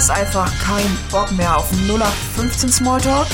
[0.00, 3.26] hast einfach keinen Bock mehr auf 0815 Smalltalk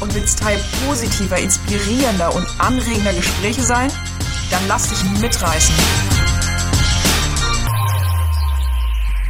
[0.00, 3.90] und willst Teil positiver, inspirierender und anregender Gespräche sein?
[4.50, 5.74] Dann lass dich mitreißen.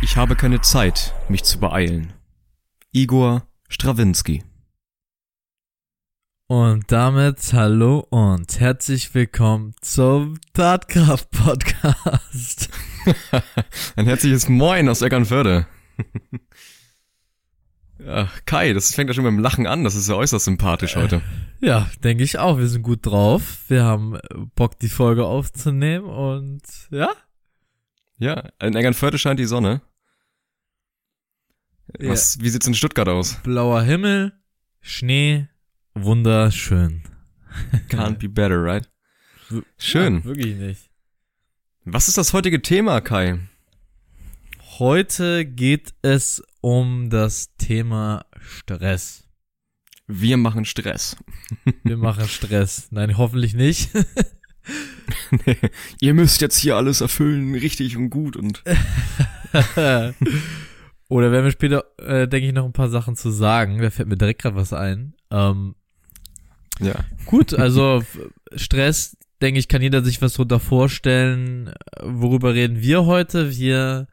[0.01, 2.13] Ich habe keine Zeit, mich zu beeilen.
[2.93, 4.45] Igor Strawinski.
[6.47, 12.69] Und damit hallo und herzlich willkommen zum Tatkraft Podcast.
[13.97, 15.67] Ein herzliches Moin aus Eckernförde.
[18.07, 19.83] ja, Kai, das fängt ja schon beim Lachen an.
[19.83, 21.23] Das ist ja äußerst sympathisch heute.
[21.61, 22.59] Ja, denke ich auch.
[22.59, 23.65] Wir sind gut drauf.
[23.67, 24.17] Wir haben
[24.55, 27.11] Bock, die Folge aufzunehmen und ja.
[28.19, 29.83] Ja, in Eckernförde scheint die Sonne.
[31.99, 32.43] Was, ja.
[32.45, 33.41] Wie sieht's in Stuttgart aus?
[33.43, 34.33] Blauer Himmel,
[34.81, 35.49] Schnee,
[35.95, 37.03] wunderschön.
[37.89, 38.89] Can't be better, right?
[39.79, 40.19] Schön.
[40.19, 40.91] Ja, wirklich nicht.
[41.85, 43.41] Was ist das heutige Thema, Kai?
[44.79, 49.23] Heute geht es um das Thema Stress.
[50.09, 51.17] Wir machen Stress.
[51.85, 52.89] Wir machen Stress.
[52.91, 53.91] Nein, hoffentlich nicht.
[55.47, 55.57] nee,
[56.01, 58.65] ihr müsst jetzt hier alles erfüllen, richtig und gut und.
[61.09, 63.81] Oder werden wir später, äh, denke ich, noch ein paar Sachen zu sagen.
[63.81, 65.15] Da fällt mir direkt gerade was ein.
[65.31, 65.77] Ähm,
[66.81, 66.97] ja.
[67.27, 68.03] Gut, also
[68.57, 71.73] Stress, denke ich, kann jeder sich was drunter vorstellen.
[72.03, 73.57] Worüber reden wir heute?
[73.57, 74.09] Wir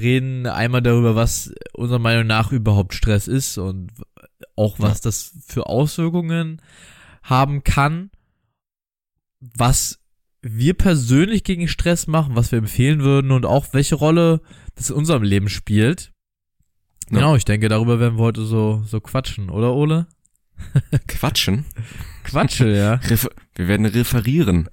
[0.00, 3.92] reden einmal darüber, was unserer Meinung nach überhaupt Stress ist und
[4.56, 5.02] auch was ja.
[5.04, 6.60] das für Auswirkungen
[7.22, 8.10] haben kann,
[9.40, 10.00] was
[10.40, 14.40] wir persönlich gegen Stress machen, was wir empfehlen würden und auch welche Rolle
[14.74, 16.12] das in unserem Leben spielt.
[17.10, 17.18] Ja.
[17.18, 20.06] Genau, ich denke, darüber werden wir heute so, so quatschen, oder Ole?
[21.08, 21.64] Quatschen?
[22.24, 22.94] Quatsche, ja.
[23.08, 24.68] Refer wir werden referieren.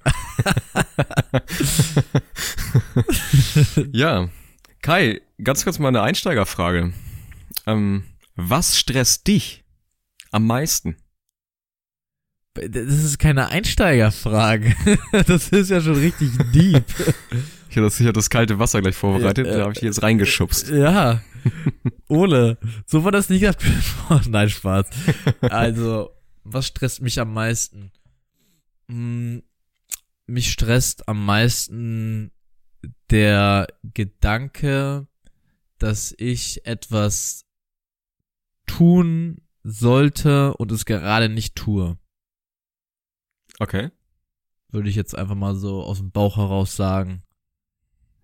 [3.92, 4.30] ja.
[4.86, 6.94] Kai, ganz kurz mal eine Einsteigerfrage.
[7.66, 8.04] Ähm,
[8.36, 9.64] was stresst dich
[10.30, 10.96] am meisten?
[12.54, 14.76] Das ist keine Einsteigerfrage.
[15.26, 16.86] Das ist ja schon richtig deep.
[17.72, 20.70] Ich hatte sicher das kalte Wasser gleich vorbereitet, ja, da habe ich jetzt reingeschubst.
[20.70, 21.22] Ja.
[22.08, 24.30] Ole, so war das nicht abgesprochen.
[24.32, 24.86] Nein, Spaß.
[25.42, 26.12] Also,
[26.44, 27.92] was stresst mich am meisten?
[28.88, 29.42] Hm,
[30.28, 32.32] mich stresst am meisten
[33.10, 35.08] der Gedanke,
[35.78, 37.46] dass ich etwas
[38.66, 41.98] tun sollte und es gerade nicht tue.
[43.60, 43.92] Okay.
[44.70, 47.24] Würde ich jetzt einfach mal so aus dem Bauch heraus sagen.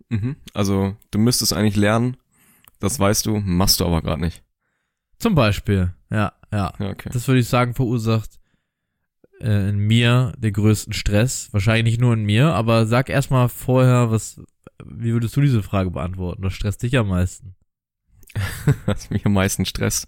[0.10, 0.36] Mhm.
[0.54, 2.18] Also, du müsstest eigentlich lernen,
[2.80, 4.44] das weißt du, machst du aber gerade nicht.
[5.20, 6.74] Zum Beispiel, ja, ja.
[6.80, 7.10] ja okay.
[7.14, 8.40] Das würde ich sagen, verursacht
[9.40, 11.54] äh, in mir den größten Stress.
[11.54, 14.42] Wahrscheinlich nicht nur in mir, aber sag erstmal vorher, was,
[14.84, 16.44] wie würdest du diese Frage beantworten?
[16.44, 17.56] Was stresst dich am meisten?
[18.86, 20.08] was mich am meisten stresst?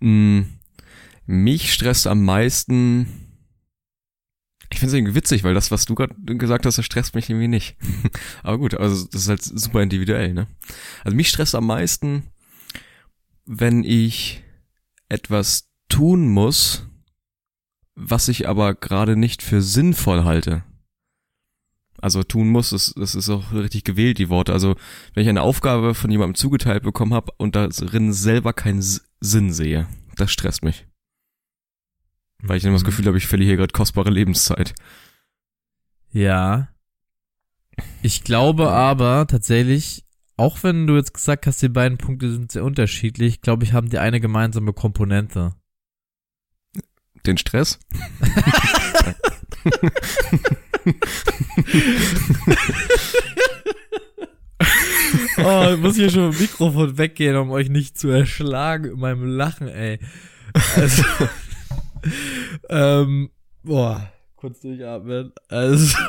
[0.00, 0.46] Hm,
[1.26, 3.26] mich stresst am meisten
[4.70, 7.30] ich finde es irgendwie witzig, weil das, was du gerade gesagt hast, das stresst mich
[7.30, 7.76] irgendwie nicht.
[8.42, 10.48] Aber gut, also das ist halt super individuell, ne?
[11.04, 12.24] Also mich stresst am meisten,
[13.44, 14.42] wenn ich
[15.08, 16.88] etwas tun muss,
[17.94, 20.64] was ich aber gerade nicht für sinnvoll halte.
[21.98, 24.52] Also tun muss, das, das ist auch richtig gewählt, die Worte.
[24.52, 24.76] Also
[25.14, 28.82] wenn ich eine Aufgabe von jemandem zugeteilt bekommen habe und darin selber keinen
[29.20, 30.86] Sinn sehe, das stresst mich.
[32.42, 32.86] Weil ich immer das mhm.
[32.86, 34.74] Gefühl habe, ich verliere hier gerade kostbare Lebenszeit.
[36.12, 36.68] Ja.
[38.02, 40.04] Ich glaube aber tatsächlich,
[40.36, 43.88] auch wenn du jetzt gesagt hast, die beiden Punkte sind sehr unterschiedlich, glaube ich, haben
[43.88, 45.54] die eine gemeinsame Komponente.
[47.24, 47.78] Den Stress?
[55.38, 59.24] oh, ich muss hier schon vom Mikrofon weggehen, um euch nicht zu erschlagen in meinem
[59.24, 59.98] Lachen, ey.
[60.76, 61.02] Also,
[62.68, 63.30] ähm,
[63.62, 65.32] boah, kurz durchatmen.
[65.48, 65.98] Also.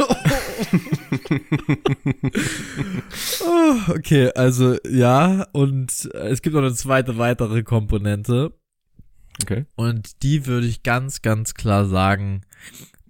[3.46, 8.54] oh, okay, also ja, und es gibt noch eine zweite weitere Komponente.
[9.42, 9.66] Okay.
[9.76, 12.42] Und die würde ich ganz, ganz klar sagen,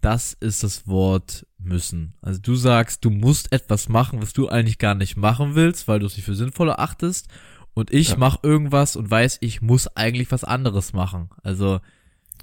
[0.01, 2.13] das ist das Wort müssen.
[2.21, 5.99] Also du sagst, du musst etwas machen, was du eigentlich gar nicht machen willst, weil
[5.99, 7.27] du es nicht für sinnvoll erachtest.
[7.73, 8.17] Und ich ja.
[8.17, 11.29] mache irgendwas und weiß, ich muss eigentlich was anderes machen.
[11.43, 11.79] Also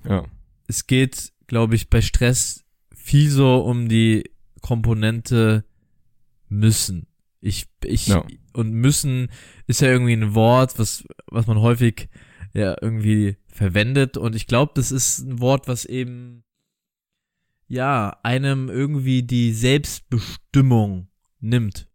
[0.09, 0.25] ja.
[0.67, 2.65] Es geht, glaube ich, bei Stress
[2.95, 4.31] viel so um die
[4.61, 5.65] Komponente
[6.49, 7.07] müssen.
[7.41, 8.25] Ich, ich, ja.
[8.55, 9.31] und müssen
[9.67, 12.09] ist ja irgendwie ein Wort, was, was man häufig
[12.55, 14.17] ja irgendwie verwendet.
[14.17, 16.45] Und ich glaube, das ist ein Wort, was eben,
[17.69, 21.09] ja, einem irgendwie die Selbstbestimmung
[21.41, 21.89] nimmt.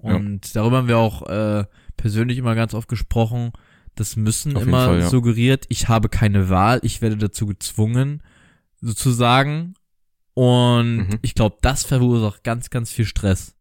[0.00, 0.52] Und ja.
[0.54, 1.64] darüber haben wir auch äh,
[1.96, 3.52] persönlich immer ganz oft gesprochen.
[3.94, 5.08] Das Müssen Auf immer Fall, ja.
[5.08, 8.22] suggeriert, ich habe keine Wahl, ich werde dazu gezwungen,
[8.80, 9.74] sozusagen.
[10.34, 11.18] Und Mhm.
[11.22, 13.56] ich glaube, das verursacht ganz, ganz viel Stress.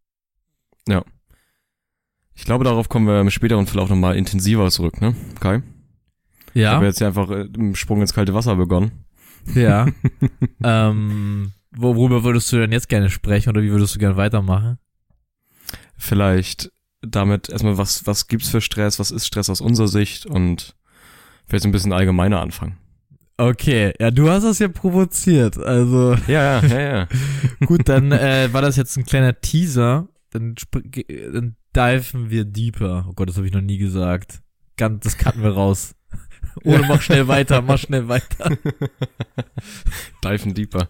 [2.36, 5.14] Ich glaube, darauf kommen wir im späteren Verlauf nochmal intensiver zurück, ne?
[5.42, 5.62] Kai?
[6.54, 8.92] Ich habe Ja, jetzt hier einfach äh, im Sprung ins kalte Wasser begonnen.
[9.56, 9.88] Ja.
[10.64, 14.78] ähm, worüber würdest du denn jetzt gerne sprechen oder wie würdest du gerne weitermachen?
[15.98, 16.72] Vielleicht
[17.02, 20.76] damit erstmal, was, was gibt's für Stress, was ist Stress aus unserer Sicht und
[21.46, 22.78] vielleicht ein bisschen allgemeiner anfangen.
[23.38, 25.58] Okay, ja, du hast das ja provoziert.
[25.58, 27.08] Also Ja, ja, ja, ja.
[27.66, 30.10] gut, dann äh, war das jetzt ein kleiner Teaser.
[30.32, 33.06] Dann, dann diven wir deeper.
[33.10, 34.42] Oh Gott, das habe ich noch nie gesagt.
[34.76, 35.96] Ganz, das cutten wir raus.
[36.64, 38.58] Oder mach schnell weiter, mach schnell weiter.
[40.24, 40.88] Diven deeper.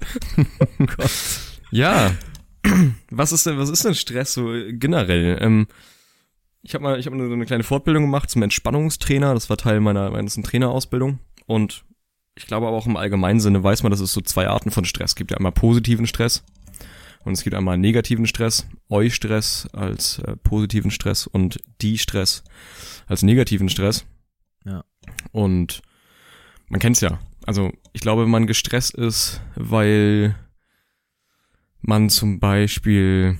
[0.79, 1.11] Oh Gott.
[1.71, 2.11] Ja.
[3.09, 5.37] Was ist denn, was ist denn Stress so äh, generell?
[5.41, 5.67] Ähm,
[6.61, 9.33] ich habe mal, ich habe so eine kleine Fortbildung gemacht zum Entspannungstrainer.
[9.33, 11.19] Das war Teil meiner, meiner Trainerausbildung.
[11.45, 11.85] Und
[12.35, 14.85] ich glaube aber auch im allgemeinen Sinne weiß man, dass es so zwei Arten von
[14.85, 15.31] Stress gibt.
[15.31, 16.43] Ja einmal positiven Stress
[17.23, 18.67] und es gibt einmal negativen Stress.
[18.89, 22.43] Eu-Stress als äh, positiven Stress und Die-Stress
[23.07, 24.05] als negativen Stress.
[24.65, 24.83] Ja.
[25.31, 25.81] Und
[26.67, 27.19] man kennt's ja.
[27.45, 30.35] Also ich glaube, wenn man gestresst ist, weil
[31.81, 33.37] man zum Beispiel,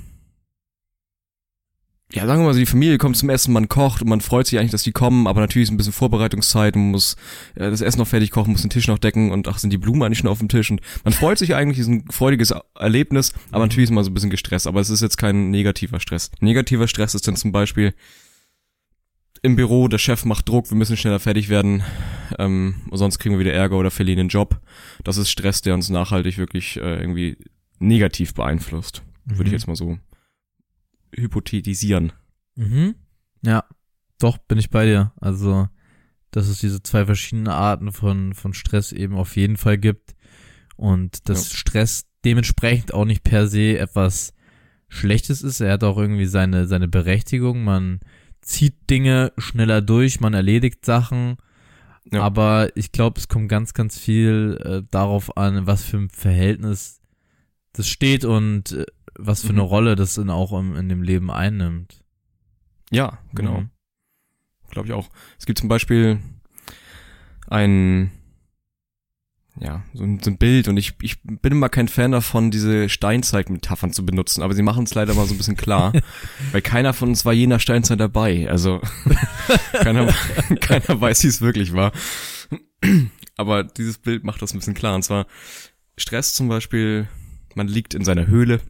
[2.12, 4.48] ja, sagen wir mal so, die Familie kommt zum Essen, man kocht und man freut
[4.48, 7.18] sich eigentlich, dass die kommen, aber natürlich ist ein bisschen Vorbereitungszeit, man muss
[7.56, 9.77] äh, das Essen noch fertig kochen, muss den Tisch noch decken und ach, sind die
[9.77, 13.33] Blumen eigentlich schon auf dem Tisch und man freut sich eigentlich, ist ein freudiges Erlebnis,
[13.51, 16.31] aber natürlich ist man so ein bisschen gestresst, aber es ist jetzt kein negativer Stress.
[16.39, 17.94] Negativer Stress ist dann zum Beispiel
[19.41, 21.83] im Büro, der Chef macht Druck, wir müssen schneller fertig werden,
[22.38, 24.59] ähm, sonst kriegen wir wieder Ärger oder verlieren den Job.
[25.03, 27.38] Das ist Stress, der uns nachhaltig wirklich äh, irgendwie
[27.80, 29.03] negativ beeinflusst.
[29.25, 29.53] Würde ich Mhm.
[29.53, 29.97] jetzt mal so
[31.15, 32.12] hypothetisieren.
[32.56, 32.95] Mhm.
[33.41, 33.63] Ja,
[34.19, 35.13] doch, bin ich bei dir.
[35.21, 35.68] Also,
[36.31, 40.15] dass es diese zwei verschiedene Arten von, von Stress eben auf jeden Fall gibt.
[40.75, 44.33] Und dass Stress dementsprechend auch nicht per se etwas
[44.88, 45.59] Schlechtes ist.
[45.62, 47.63] Er hat auch irgendwie seine, seine Berechtigung.
[47.63, 48.00] Man
[48.50, 51.38] zieht Dinge schneller durch, man erledigt Sachen.
[52.12, 52.24] Ja.
[52.24, 57.00] Aber ich glaube, es kommt ganz, ganz viel äh, darauf an, was für ein Verhältnis
[57.74, 59.60] das steht und äh, was für Mhm.
[59.60, 62.04] eine Rolle das in, auch im, in dem Leben einnimmt.
[62.90, 63.62] Ja, genau.
[63.62, 63.69] Mhm.
[64.72, 65.10] Glaube ich auch.
[65.38, 66.18] Es gibt zum Beispiel
[67.48, 68.12] ein,
[69.59, 70.67] ja, so ein, so ein Bild.
[70.67, 74.85] Und ich, ich bin immer kein Fan davon, diese Steinzeit-Metaphern zu benutzen, aber sie machen
[74.85, 75.94] es leider mal so ein bisschen klar,
[76.51, 78.81] weil keiner von uns war je nach Steinzeit dabei, also
[79.73, 80.13] keiner,
[80.61, 81.91] keiner weiß, wie es wirklich war.
[83.35, 84.95] Aber dieses Bild macht das ein bisschen klar.
[84.95, 85.27] Und zwar
[85.97, 87.07] Stress zum Beispiel,
[87.55, 88.62] man liegt in seiner Höhle,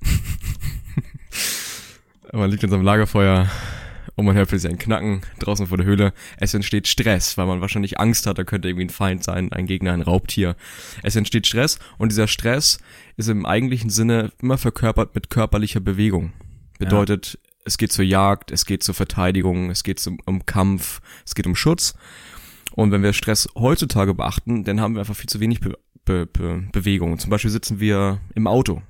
[2.33, 3.47] man liegt in seinem Lagerfeuer
[4.19, 6.13] und man hört plötzlich ein Knacken draußen vor der Höhle.
[6.37, 9.65] Es entsteht Stress, weil man wahrscheinlich Angst hat, da könnte irgendwie ein Feind sein, ein
[9.65, 10.57] Gegner, ein Raubtier.
[11.03, 12.79] Es entsteht Stress und dieser Stress
[13.15, 16.33] ist im eigentlichen Sinne immer verkörpert mit körperlicher Bewegung.
[16.79, 21.33] Bedeutet, es geht zur Jagd, es geht zur Verteidigung, es geht zum, um Kampf, es
[21.33, 21.95] geht um Schutz.
[22.75, 26.25] Und wenn wir Stress heutzutage beachten, dann haben wir einfach viel zu wenig Be Be
[26.25, 27.19] Be Bewegung.
[27.19, 28.81] Zum Beispiel sitzen wir im Auto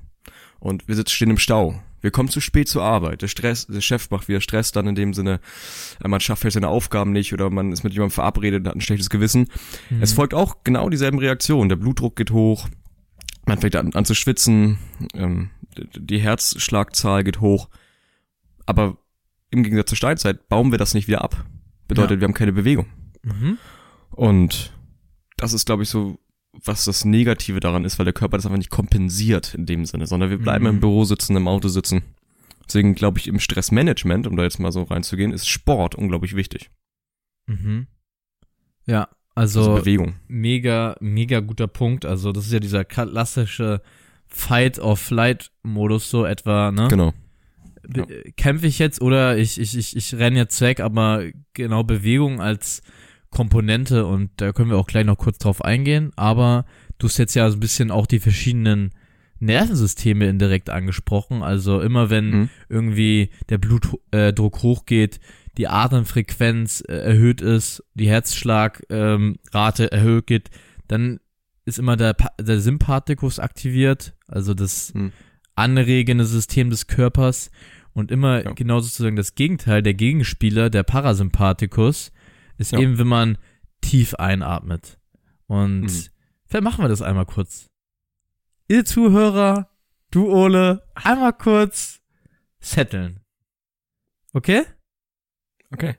[0.60, 1.80] und wir sitzen stehen im Stau.
[2.02, 3.22] Wir kommen zu spät zur Arbeit.
[3.22, 5.40] Der Stress, der Chef macht wieder Stress dann in dem Sinne,
[6.04, 8.76] äh, man schafft vielleicht seine Aufgaben nicht oder man ist mit jemandem verabredet und hat
[8.76, 9.48] ein schlechtes Gewissen.
[9.90, 10.02] Mhm.
[10.02, 11.70] Es folgt auch genau dieselben Reaktionen.
[11.70, 12.68] Der Blutdruck geht hoch,
[13.46, 14.78] man fängt an, an zu schwitzen,
[15.14, 15.50] ähm,
[15.96, 17.70] die Herzschlagzahl geht hoch.
[18.66, 18.98] Aber
[19.52, 21.46] im Gegensatz zur Steinzeit bauen wir das nicht wieder ab.
[21.88, 22.22] Bedeutet, Ja.
[22.22, 22.86] wir haben keine Bewegung.
[23.24, 23.58] Mhm.
[24.12, 24.74] Und
[25.38, 26.20] das ist, glaube ich, so,
[26.66, 30.08] was das Negative daran ist, weil der Körper das einfach nicht kompensiert in dem Sinne,
[30.08, 30.70] sondern wir bleiben Mhm.
[30.72, 32.02] im Büro sitzen, im Auto sitzen.
[32.68, 36.70] Deswegen glaube ich, im Stressmanagement, um da jetzt mal so reinzugehen, ist Sport unglaublich wichtig.
[37.48, 37.88] Mhm.
[38.86, 40.16] Ja, Also also Bewegung.
[40.28, 42.06] mega, mega guter Punkt.
[42.06, 43.82] Also das ist ja dieser klassische
[44.28, 46.88] Fight-or-Flight-Modus so etwa, ne?
[46.90, 47.14] Genau.
[47.88, 51.24] Be- Kämpfe ich jetzt oder ich, ich, ich, ich renne jetzt weg, aber
[51.54, 52.82] genau Bewegung als
[53.32, 56.66] Komponente und da können wir auch gleich noch kurz drauf eingehen, aber
[56.98, 58.92] du hast jetzt ja so ein bisschen auch die verschiedenen
[59.40, 62.50] Nervensysteme indirekt angesprochen, also immer wenn Mhm.
[62.68, 64.34] irgendwie der Blutdruck äh,
[64.64, 65.20] hochgeht,
[65.58, 68.84] die Atemfrequenz äh, erhöht ist, die Herzschlagrate
[69.84, 70.50] ähm, erhöht geht,
[70.88, 71.20] dann
[71.66, 75.12] ist immer der, der Sympathikus aktiviert, also das Mhm.
[75.56, 77.52] anregende System des Körpers
[77.94, 78.52] und immer Ja.
[78.54, 82.12] genau sozusagen das Gegenteil, der Gegenspieler, der Parasympathikus,
[82.60, 82.80] ist Ja.
[82.80, 83.38] eben, wenn man
[83.82, 85.00] tief einatmet.
[85.48, 86.06] Und Mhm.
[86.46, 87.66] vielleicht machen wir das einmal kurz.
[88.68, 89.72] Ihr Zuhörer,
[90.12, 92.02] du Ole, einmal kurz
[92.60, 93.20] setteln.
[94.34, 94.64] Okay?
[95.72, 95.96] Okay.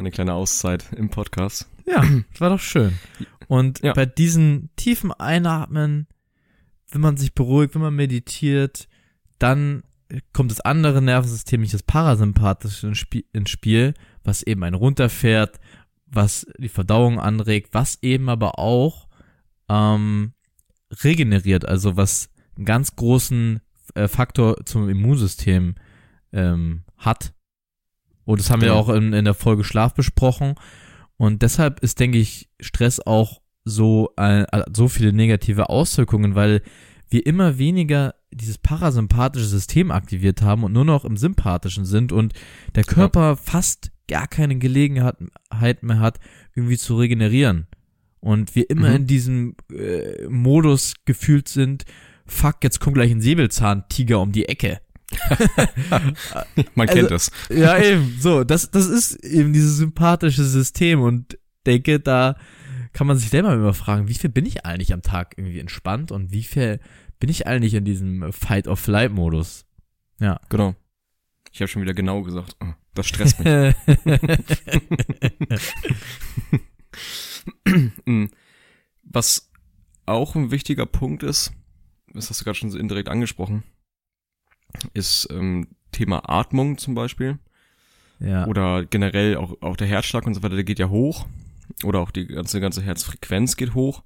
[0.00, 1.68] Eine kleine Auszeit im Podcast.
[1.86, 2.00] Ja,
[2.32, 2.98] das war doch schön.
[3.48, 3.92] Und Ja.
[3.92, 6.06] bei diesen tiefen Einatmen,
[6.90, 8.88] wenn man sich beruhigt, wenn man meditiert,
[9.38, 9.82] dann
[10.32, 12.90] kommt das andere Nervensystem, nicht das Parasympathische
[13.34, 13.92] ins Spiel,
[14.24, 15.60] was eben einen runterfährt,
[16.06, 19.06] was die Verdauung anregt, was eben aber auch
[19.68, 20.32] ähm,
[21.04, 23.60] regeneriert, also was einen ganz großen
[23.94, 25.74] äh, Faktor zum Immunsystem
[26.32, 27.34] ähm, hat.
[28.24, 28.80] Und das haben wir Genau.
[28.80, 30.54] auch in, in der Folge Schlaf besprochen.
[31.16, 36.62] Und deshalb ist, denke ich, Stress auch so, äh, so viele negative Auswirkungen, weil
[37.08, 42.32] wir immer weniger dieses parasympathische System aktiviert haben und nur noch im sympathischen sind und
[42.74, 46.18] der Körper fast gar keine Gelegenheit mehr hat,
[46.54, 47.66] irgendwie zu regenerieren.
[48.20, 48.96] Und wir immer Mhm.
[48.96, 51.84] in diesem äh, Modus gefühlt sind,
[52.26, 54.80] fuck, jetzt kommt gleich ein Säbelzahntiger um die Ecke.
[56.74, 57.30] Man Also- kennt das.
[57.50, 62.36] Ja, eben, so, das, das ist eben dieses sympathische System und denke, da
[62.92, 66.10] kann man sich selber immer fragen, wie viel bin ich eigentlich am Tag irgendwie entspannt
[66.12, 66.80] und wie viel
[67.18, 69.66] bin ich eigentlich in diesem Fight-of-Flight-Modus?
[70.48, 70.74] Genau.
[71.52, 72.56] Ich habe schon wieder genau gesagt.
[72.62, 73.46] Oh, Das stresst mich.
[78.04, 78.26] Mm.
[79.04, 79.50] Was
[80.06, 81.52] auch ein wichtiger Punkt ist,
[82.12, 83.62] das hast du gerade schon so indirekt angesprochen,
[84.94, 87.38] ist ähm, Thema Atmung zum Beispiel.
[88.18, 88.46] ja.
[88.46, 91.26] Oder generell auch, auch der Herzschlag und so weiter, der geht ja hoch.
[91.84, 94.02] Oder auch die ganze, ganze Herzfrequenz geht hoch.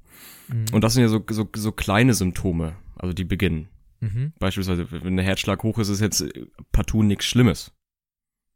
[0.49, 0.67] Mhm.
[0.73, 3.69] Und das sind ja so, so, so kleine Symptome, also die beginnen.
[4.01, 4.33] mhm.
[4.39, 6.25] Beispielsweise, wenn der Herzschlag hoch ist, ist jetzt
[6.73, 7.73] partout nichts Schlimmes.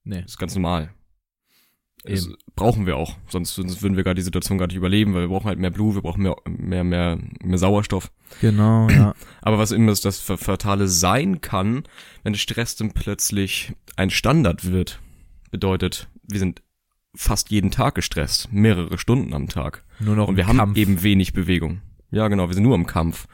[0.05, 0.23] Nee.
[0.23, 0.91] Das ist ganz normal.
[2.05, 3.17] Das brauchen wir auch.
[3.29, 5.71] Sonst, sonst würden wir gar die Situation gar nicht überleben, weil wir brauchen halt mehr
[5.71, 8.11] Blut, wir brauchen mehr, mehr, mehr, mehr Sauerstoff.
[8.41, 9.15] Genau, ja.
[9.43, 11.85] Aber was immer das, Fatale sein kann,
[12.23, 15.01] wenn Stress dann plötzlich ein Standard wird,
[15.51, 16.63] bedeutet, wir sind
[17.15, 19.85] fast jeden Tag gestresst, mehrere Stunden am Tag.
[19.99, 20.79] Nur noch Und wir haben Kampf.
[20.79, 21.81] eben wenig Bewegung.
[22.11, 23.27] Ja, genau, wir sind nur im Kampf.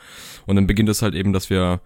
[0.46, 1.80] Und dann beginnt es halt eben, dass wir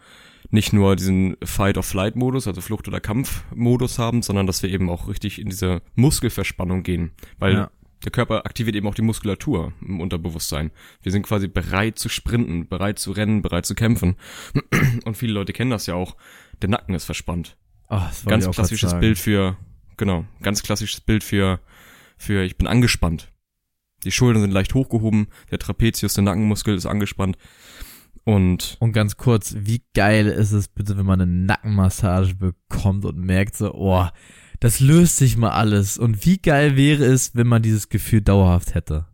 [0.50, 5.38] nicht nur diesen Fight-or-Flight-Modus, also Flucht- oder Kampf-Modus haben, sondern dass wir eben auch richtig
[5.40, 7.10] in diese Muskelverspannung gehen.
[7.38, 7.70] Weil Ja.
[8.04, 10.70] der Körper aktiviert eben auch die Muskulatur im Unterbewusstsein.
[11.02, 14.16] Wir sind quasi bereit zu sprinten, bereit zu rennen, bereit zu kämpfen.
[15.04, 16.16] Und viele Leute kennen das ja auch.
[16.62, 17.56] Der Nacken ist verspannt.
[17.90, 18.98] Oh, das Ganz klassisches.
[18.98, 19.56] Bild für,
[19.96, 21.60] genau, ganz klassisches Bild für,
[22.16, 23.32] für ich bin angespannt.
[24.04, 27.36] Die Schultern sind leicht hochgehoben, der Trapezius, der Nackenmuskel ist angespannt.
[28.28, 33.16] Und Und ganz kurz, wie geil ist es bitte, wenn man eine Nackenmassage bekommt und
[33.16, 34.06] merkt so, oh,
[34.60, 35.96] das löst sich mal alles.
[35.96, 39.06] Und wie geil wäre es, wenn man dieses Gefühl dauerhaft hätte.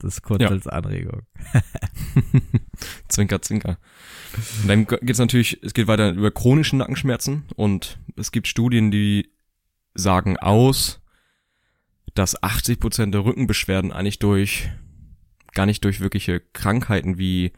[0.00, 0.50] Das kurz Ja.
[0.50, 1.22] als Anregung.
[3.08, 3.78] Zwinker, Zwinker.
[4.60, 8.90] Und dann geht es natürlich, es geht weiter über chronische Nackenschmerzen und es gibt Studien,
[8.90, 9.30] die
[9.94, 11.00] sagen aus,
[12.14, 14.68] dass 80 Prozent der Rückenbeschwerden eigentlich durch,
[15.54, 17.52] gar nicht durch wirkliche Krankheiten wie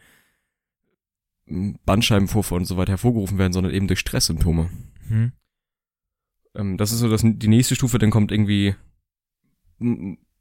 [1.47, 4.69] Bandscheibenvorfall und so weiter hervorgerufen werden, sondern eben durch Stresssymptome.
[5.07, 5.31] Hm?
[6.55, 8.75] Ähm, das ist so das, die nächste Stufe, dann kommt irgendwie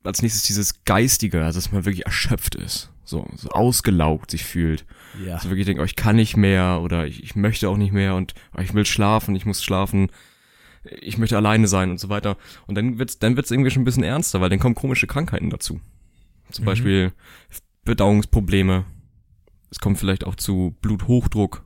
[0.02, 4.84] als nächstes dieses Geistige, also dass man wirklich erschöpft ist, so, so ausgelaugt sich fühlt.
[5.24, 5.34] Ja.
[5.34, 8.14] Also wirklich denkt, oh, ich kann nicht mehr oder ich, ich möchte auch nicht mehr
[8.14, 10.10] und oh, ich will schlafen, ich muss schlafen,
[10.84, 12.36] ich möchte alleine sein und so weiter.
[12.66, 15.50] Und dann wird's, dann wird's irgendwie schon ein bisschen ernster, weil dann kommen komische Krankheiten
[15.50, 15.80] dazu.
[16.50, 16.66] Zum Mhm.
[16.66, 17.12] Beispiel
[17.84, 18.84] Verdauungsprobleme.
[19.70, 21.64] Es kommt vielleicht auch zu Bluthochdruck,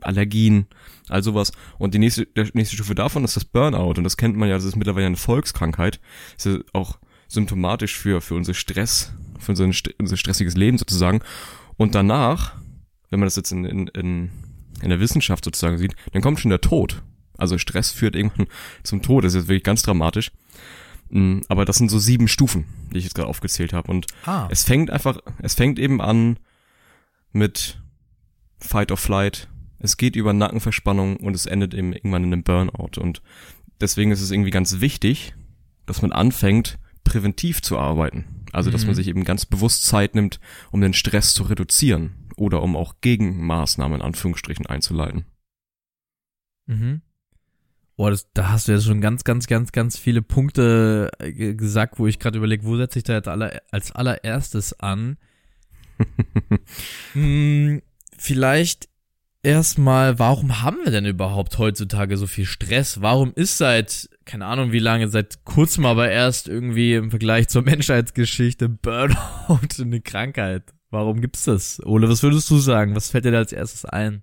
[0.00, 0.66] Allergien,
[1.08, 1.52] all sowas.
[1.78, 3.94] Und die nächste, der nächste Stufe davon ist das Burnout.
[3.98, 6.00] Und das kennt man ja, das ist mittlerweile eine Volkskrankheit.
[6.36, 11.20] Das ist auch symptomatisch für, für unser Stress, für unser, unser stressiges Leben sozusagen.
[11.76, 12.54] Und danach,
[13.10, 14.30] wenn man das jetzt in, in, in,
[14.82, 17.02] in der Wissenschaft sozusagen sieht, dann kommt schon der Tod.
[17.38, 18.46] Also Stress führt irgendwann
[18.82, 19.24] zum Tod.
[19.24, 20.30] Das ist jetzt wirklich ganz dramatisch.
[21.10, 23.90] Mm, Aber das sind so sieben Stufen, die ich jetzt gerade aufgezählt habe.
[23.90, 24.48] Und Ah.
[24.50, 26.38] es fängt einfach, es fängt eben an
[27.32, 27.82] mit
[28.58, 29.48] Fight or Flight.
[29.78, 33.00] Es geht über Nackenverspannung und es endet eben irgendwann in einem Burnout.
[33.00, 33.22] Und
[33.80, 35.34] deswegen ist es irgendwie ganz wichtig,
[35.86, 38.44] dass man anfängt, präventiv zu arbeiten.
[38.52, 38.88] Also, dass Mhm.
[38.88, 40.38] man sich eben ganz bewusst Zeit nimmt,
[40.70, 45.24] um den Stress zu reduzieren oder um auch Gegenmaßnahmen in Anführungsstrichen einzuleiten.
[46.66, 47.02] Mhm.
[47.96, 51.54] Boah, das, da hast du jetzt schon ganz, ganz, ganz, ganz viele Punkte äh, ge-
[51.54, 55.18] gesagt, wo ich gerade überlege, wo setze ich da jetzt aller, als allererstes an?
[57.12, 57.82] hm,
[58.16, 58.88] vielleicht
[59.42, 63.00] erstmal, warum haben wir denn überhaupt heutzutage so viel Stress?
[63.00, 67.62] Warum ist seit, keine Ahnung wie lange, seit kurzem aber erst irgendwie im Vergleich zur
[67.62, 70.72] Menschheitsgeschichte Burnout eine Krankheit?
[70.90, 71.84] Warum gibt's das?
[71.84, 72.94] Ole, was würdest du sagen?
[72.94, 74.22] Was fällt dir da als erstes ein?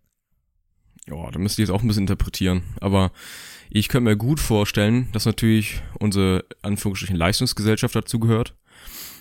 [1.07, 2.61] Ja, da müsst ihr jetzt auch ein bisschen interpretieren.
[2.79, 3.11] Aber
[3.71, 8.55] Ich könnte mir gut vorstellen, dass natürlich unsere Anführungsstrichen Leistungsgesellschaft dazugehört.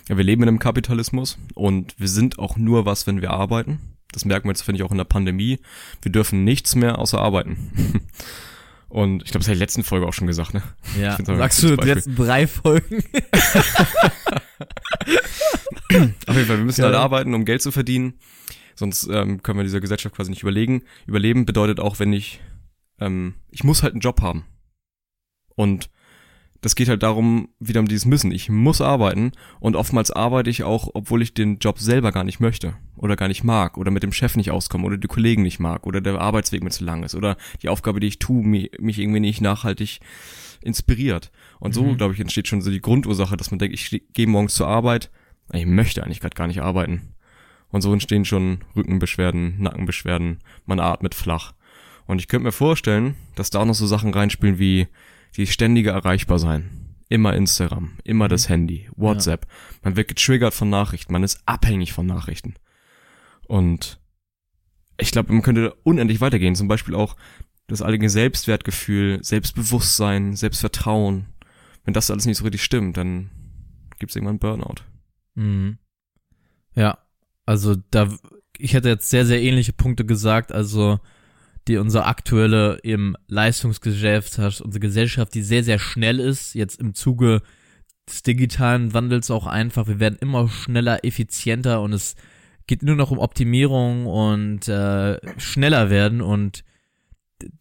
[0.09, 3.79] Ja, wir leben in einem Kapitalismus und wir sind auch nur was, wenn wir arbeiten.
[4.11, 5.59] Das merken wir jetzt, finde ich, auch in der Pandemie.
[6.01, 8.01] Wir dürfen nichts mehr außer arbeiten.
[8.89, 10.63] Und ich glaube, das habe ich in der letzten Folge auch schon gesagt, ne?
[10.99, 13.03] Ja, sagst du die letzten drei Folgen?
[16.27, 16.87] Auf jeden Fall, wir müssen Ja.
[16.87, 18.15] halt arbeiten, um Geld zu verdienen.
[18.75, 20.81] Sonst ähm, können wir dieser Gesellschaft quasi nicht überlegen.
[21.05, 22.41] Überleben bedeutet auch, wenn ich,
[22.99, 24.45] ähm, ich muss halt einen Job haben.
[25.55, 25.91] Und
[26.61, 28.31] das geht halt darum, wieder um dieses Müssen.
[28.31, 32.39] Ich muss arbeiten und oftmals arbeite ich auch, obwohl ich den Job selber gar nicht
[32.39, 35.59] möchte oder gar nicht mag oder mit dem Chef nicht auskomme oder die Kollegen nicht
[35.59, 38.71] mag oder der Arbeitsweg mir zu lang ist oder die Aufgabe, die ich tue, mich,
[38.79, 39.99] mich irgendwie nicht nachhaltig
[40.61, 41.31] inspiriert.
[41.59, 41.97] Und so, Mhm.
[41.97, 45.09] glaube ich, entsteht schon so die Grundursache, dass man denkt, ich gehe morgens zur Arbeit,
[45.53, 47.13] ich möchte eigentlich gerade gar nicht arbeiten.
[47.71, 51.53] Und so entstehen schon Rückenbeschwerden, Nackenbeschwerden, man atmet flach.
[52.07, 54.87] Und ich könnte mir vorstellen, dass da auch noch so Sachen reinspielen wie
[55.35, 56.95] die ständige erreichbar sein.
[57.09, 59.47] Immer Instagram, immer das Handy, WhatsApp.
[59.83, 62.55] Man wird getriggert von Nachrichten, man ist abhängig von Nachrichten.
[63.47, 63.99] Und
[64.99, 66.55] ich glaube, man könnte unendlich weitergehen.
[66.55, 67.15] Zum Beispiel auch
[67.67, 71.27] das allgemeine Selbstwertgefühl, Selbstbewusstsein, Selbstvertrauen.
[71.83, 73.31] Wenn das alles nicht so richtig stimmt, dann
[73.97, 74.83] gibt's irgendwann Burnout.
[75.35, 75.77] Mhm.
[76.75, 76.99] Ja,
[77.45, 78.09] also da,
[78.57, 80.99] ich hätte jetzt sehr, sehr ähnliche Punkte gesagt, also
[81.69, 87.41] die unsere aktuelle eben Leistungsgesellschaft, unsere Gesellschaft, die sehr, sehr schnell ist, jetzt im Zuge
[88.09, 92.15] des digitalen Wandels auch einfach, wir werden immer schneller, effizienter und es
[92.65, 96.21] geht nur noch um Optimierung und äh, schneller werden.
[96.21, 96.63] Und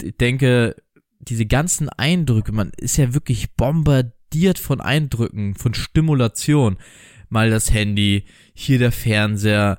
[0.02, 0.76] ich denke,
[1.18, 6.76] diese ganzen Eindrücke, man ist ja wirklich bombardiert von Eindrücken, von Stimulation.
[7.30, 9.78] Mal das Handy, hier der Fernseher,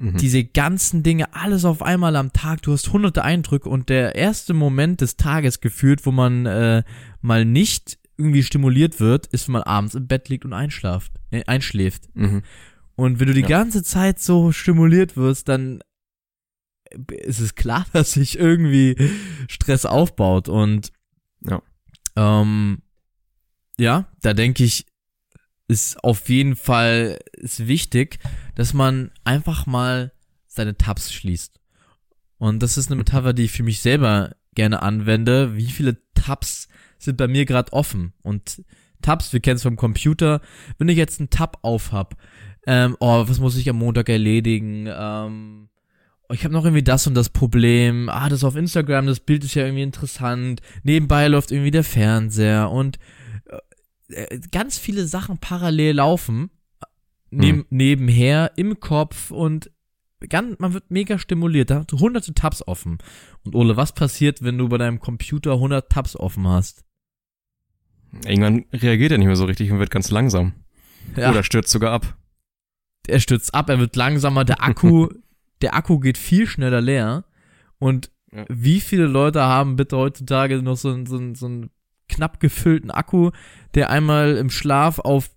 [0.00, 0.16] Mhm.
[0.16, 2.62] diese ganzen Dinge, alles auf einmal am Tag.
[2.62, 6.82] Du hast hunderte Eindrücke und der erste Moment des Tages gefühlt, wo man äh,
[7.20, 11.44] mal nicht irgendwie stimuliert wird, ist, wenn man abends im Bett liegt und einschlaft, äh,
[11.46, 12.04] einschläft.
[12.14, 12.42] Mhm.
[12.96, 13.48] Und wenn du die Ja.
[13.48, 15.80] ganze Zeit so stimuliert wirst, dann
[17.10, 18.96] ist es klar, dass sich irgendwie
[19.48, 20.48] Stress aufbaut.
[20.48, 20.92] Und
[21.40, 21.60] Ja.
[22.16, 22.82] ähm,
[23.78, 24.86] ja, da denke ich,
[25.68, 28.18] ist auf jeden Fall ist wichtig,
[28.54, 30.12] dass man einfach mal
[30.46, 31.60] seine Tabs schließt.
[32.38, 35.56] Und das ist eine Metapher, die ich für mich selber gerne anwende.
[35.56, 38.12] Wie viele Tabs sind bei mir gerade offen?
[38.22, 38.62] Und
[39.02, 40.40] Tabs, wir kennen es vom Computer.
[40.78, 42.16] Wenn ich jetzt einen Tab auf hab,
[42.66, 44.88] ähm, oh, was muss ich am Montag erledigen?
[44.88, 45.68] Ähm,
[46.32, 48.08] ich habe noch irgendwie das und das Problem.
[48.08, 50.62] Ah, das auf Instagram, das Bild ist ja irgendwie interessant.
[50.82, 52.98] Nebenbei läuft irgendwie der Fernseher und
[54.50, 56.50] ganz viele Sachen parallel laufen.
[57.30, 57.66] Neben, Mhm.
[57.70, 59.70] Nebenher, im Kopf und
[60.28, 61.70] ganz, man wird mega stimuliert.
[61.70, 62.98] Da hast du hunderte Tabs offen.
[63.44, 66.84] Und Ole, was passiert, wenn du bei deinem Computer 100 Tabs offen hast?
[68.24, 70.52] Irgendwann reagiert er nicht mehr so richtig und wird ganz langsam.
[71.16, 71.30] Ja.
[71.30, 72.16] Oder stürzt sogar ab.
[73.06, 75.08] er stürzt ab, er wird langsamer, der Akku,
[75.60, 77.24] der Akku geht viel schneller leer.
[77.78, 78.44] Und Ja.
[78.48, 81.70] wie viele Leute haben bitte heutzutage noch so, einen- so, einen- so einen
[82.14, 83.30] knapp gefüllten Akku,
[83.74, 85.30] der einmal im Schlaf auf,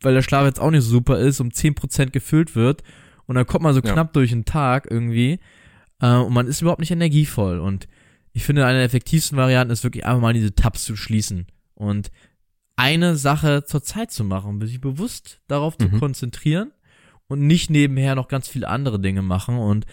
[0.00, 2.82] weil der Schlaf jetzt auch nicht so super ist, um 10% gefüllt wird.
[3.26, 3.92] Und dann kommt man so Ja.
[3.92, 5.38] knapp durch den Tag irgendwie.
[6.00, 7.58] Äh, und man ist überhaupt nicht energievoll.
[7.58, 7.88] Und
[8.32, 11.46] ich finde, eine der effektivsten Varianten ist wirklich einfach mal diese Tabs zu schließen.
[11.74, 12.10] Und
[12.76, 15.98] eine Sache zur Zeit zu machen, sich bewusst darauf zu Mhm.
[15.98, 16.70] konzentrieren
[17.26, 19.58] und nicht nebenher noch ganz viele andere Dinge machen.
[19.58, 19.84] Und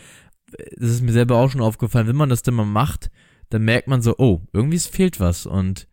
[0.78, 3.10] das ist mir selber auch schon aufgefallen, wenn man das dann mal macht,
[3.50, 5.46] dann merkt man so, oh, irgendwie fehlt was.
[5.48, 5.88] Und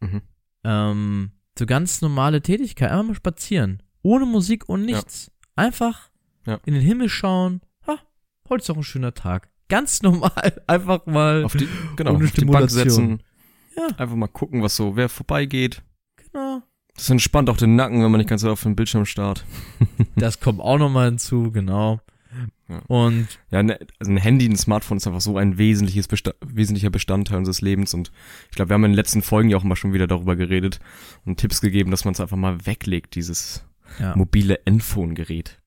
[0.00, 0.22] Mhm.
[0.64, 3.82] ähm, so ganz normale Tätigkeit, einfach mal spazieren.
[4.02, 5.30] Ohne Musik und nichts.
[5.56, 6.10] Einfach
[6.46, 6.60] Ja.
[6.64, 7.60] in den Himmel schauen.
[7.86, 7.98] Ha,
[8.48, 9.50] heute ist doch ein schöner Tag.
[9.68, 11.44] Ganz normal, einfach mal.
[11.44, 13.22] Auf die, genau, Ohne auf die Bank setzen.
[13.76, 13.88] Ja.
[13.96, 15.82] Einfach mal gucken, was so, wer vorbeigeht.
[16.16, 16.62] Genau.
[16.94, 19.44] Das entspannt auch den Nacken, wenn man nicht ganz so auf den Bildschirm starrt.
[20.16, 22.00] Das kommt auch nochmal hinzu, genau.
[22.68, 22.78] Ja.
[22.86, 26.90] Und Ja, ne, also ein Handy, ein Smartphone ist einfach so ein wesentliches Besta wesentlicher
[26.90, 28.10] Bestandteil unseres Lebens und
[28.50, 30.78] ich glaube, wir haben in den letzten Folgen ja auch mal schon wieder darüber geredet
[31.24, 33.64] und Tipps gegeben, dass man es einfach mal weglegt, dieses
[33.98, 35.60] ja, mobile Endphone-Gerät.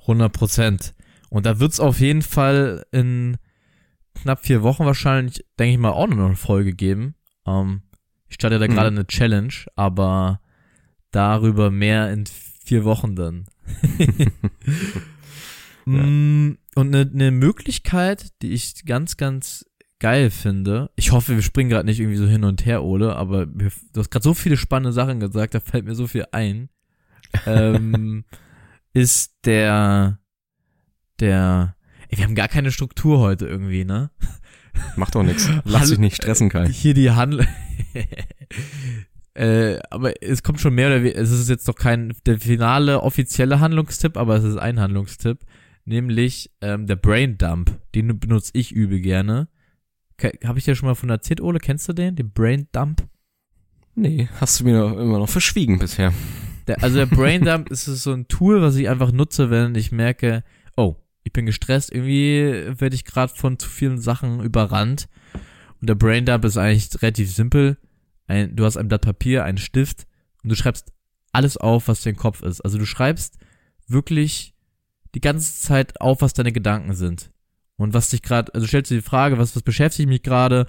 [0.00, 0.94] 100 Prozent.
[1.30, 3.36] Und da wird's auf jeden Fall in
[4.14, 7.14] knapp vier Wochen wahrscheinlich, denke ich mal, auch noch eine Folge geben.
[7.46, 7.82] Ähm,
[8.28, 8.72] ich starte da Mhm.
[8.72, 10.40] gerade eine Challenge, aber
[11.12, 13.44] darüber mehr in vier Wochen dann.
[15.84, 19.66] Mm, Und eine, eine Möglichkeit, die ich ganz, ganz
[19.98, 20.90] geil finde.
[20.96, 24.10] Ich hoffe, wir springen gerade nicht irgendwie so hin und her, Ole, aber du hast
[24.10, 26.68] gerade so viele spannende Sachen gesagt, da fällt mir so viel ein.
[27.46, 28.24] ähm,
[28.92, 30.18] ist der,
[31.20, 31.76] der,
[32.08, 34.10] ey, wir haben gar keine Struktur heute irgendwie, ne?
[34.96, 35.48] Macht doch nichts.
[35.64, 36.68] Lass dich nicht stressen, Kai.
[36.68, 37.46] Hier die Handel.
[39.34, 43.02] äh, aber es kommt schon mehr oder weniger, es ist jetzt noch kein der finale
[43.02, 45.38] offizielle Handlungstipp, aber es ist ein Handlungstipp,
[45.84, 47.78] nämlich ähm, der Brain Dump.
[47.94, 49.48] Den benutze ich übel gerne.
[50.44, 51.58] Habe ich dir schon mal von erzählt, Ole?
[51.58, 52.14] Kennst du den?
[52.14, 53.06] Den Brain Dump?
[53.94, 56.12] Nee, hast du mir noch, immer noch verschwiegen bisher.
[56.66, 59.92] Der, also der Brain Dump ist so ein Tool, was ich einfach nutze, wenn ich
[59.92, 60.44] merke,
[60.76, 65.08] oh, ich bin gestresst, irgendwie werde ich gerade von zu vielen Sachen überrannt.
[65.80, 67.76] Und der Brain Dump ist eigentlich relativ simpel.
[68.26, 70.06] Ein, du hast ein Blatt Papier, einen Stift
[70.42, 70.92] und du schreibst
[71.32, 72.60] alles auf, was dein Kopf ist.
[72.60, 73.38] Also du schreibst
[73.88, 74.51] wirklich
[75.14, 77.30] die ganze Zeit auf, was deine Gedanken sind.
[77.76, 80.66] Und was dich gerade, also stellst du die Frage, was, was beschäftigt mich gerade,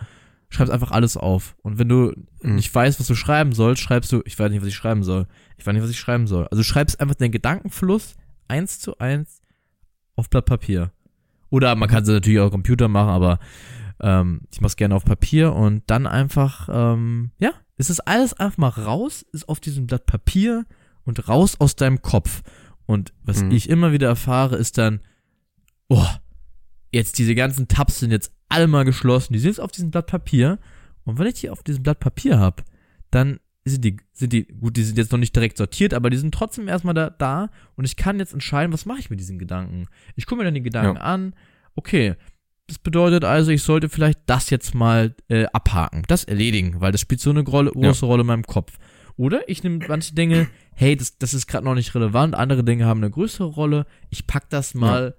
[0.50, 1.56] schreibst einfach alles auf.
[1.62, 2.56] Und wenn du mhm.
[2.56, 5.28] nicht weißt, was du schreiben sollst, schreibst du, ich weiß nicht, was ich schreiben soll.
[5.58, 6.48] Ich weiß nicht, was ich schreiben soll.
[6.48, 8.16] Also schreibst einfach den Gedankenfluss
[8.48, 9.42] eins zu eins
[10.16, 10.92] auf Blatt Papier.
[11.50, 13.40] Oder man kann es natürlich auch Computer machen, aber
[14.00, 18.58] ähm, ich mach's gerne auf Papier und dann einfach, ähm, ja, es ist alles einfach
[18.58, 20.66] mal raus, ist auf diesem Blatt Papier
[21.06, 22.42] und raus aus deinem Kopf.
[22.86, 23.52] Und was mhm.
[23.52, 25.00] ich immer wieder erfahre, ist dann,
[25.90, 26.08] oh,
[26.92, 30.08] jetzt diese ganzen Tabs sind jetzt alle mal geschlossen, die sind jetzt auf diesem Blatt
[30.08, 30.60] Papier.
[31.06, 32.64] Und wenn ich die auf diesem Blatt Papier hab,
[33.12, 36.18] dann sind die, sind die, gut, die sind jetzt noch nicht direkt sortiert, aber die
[36.18, 39.40] sind trotzdem erstmal da, da und ich kann jetzt entscheiden, was mache ich mit diesen
[39.40, 39.88] Gedanken.
[40.16, 41.04] Ich gucke mir dann die Gedanken ja.
[41.04, 41.34] an,
[41.76, 42.16] okay,
[42.68, 47.02] das bedeutet also, ich sollte vielleicht das jetzt mal äh, abhaken, das erledigen, weil das
[47.02, 47.92] spielt so eine große ja.
[48.08, 48.78] Rolle in meinem Kopf.
[49.16, 52.86] Oder ich nehme manche Dinge, hey, das, das ist gerade noch nicht relevant, andere Dinge
[52.86, 55.16] haben eine größere Rolle, ich pack das mal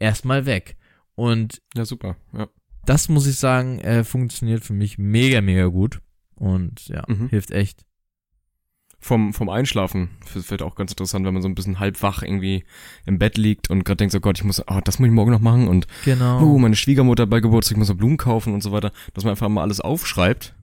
[0.00, 0.06] ja.
[0.06, 0.76] erstmal weg.
[1.14, 2.16] Und ja, super.
[2.32, 2.48] Ja.
[2.84, 6.00] Das muss ich sagen, äh, funktioniert für mich mega, mega gut.
[6.36, 7.28] Und ja, mhm.
[7.28, 7.84] hilft echt.
[9.00, 12.64] Vom, vom Einschlafen wird auch ganz interessant, wenn man so ein bisschen halb wach irgendwie
[13.06, 15.30] im Bett liegt und gerade denkt, so Gott, ich muss, oh, das muss ich morgen
[15.30, 16.42] noch machen und genau.
[16.42, 19.30] oh, meine Schwiegermutter bei Geburtstag, ich muss noch Blumen kaufen und so weiter, dass man
[19.32, 20.54] einfach mal alles aufschreibt.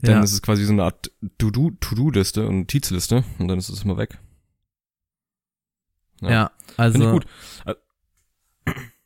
[0.00, 0.22] Dann ja.
[0.22, 4.18] ist es quasi so eine Art To-Do-Liste und Notizliste und dann ist es immer weg.
[6.20, 6.98] Ja, ja also.
[6.98, 8.76] Finde ich gut.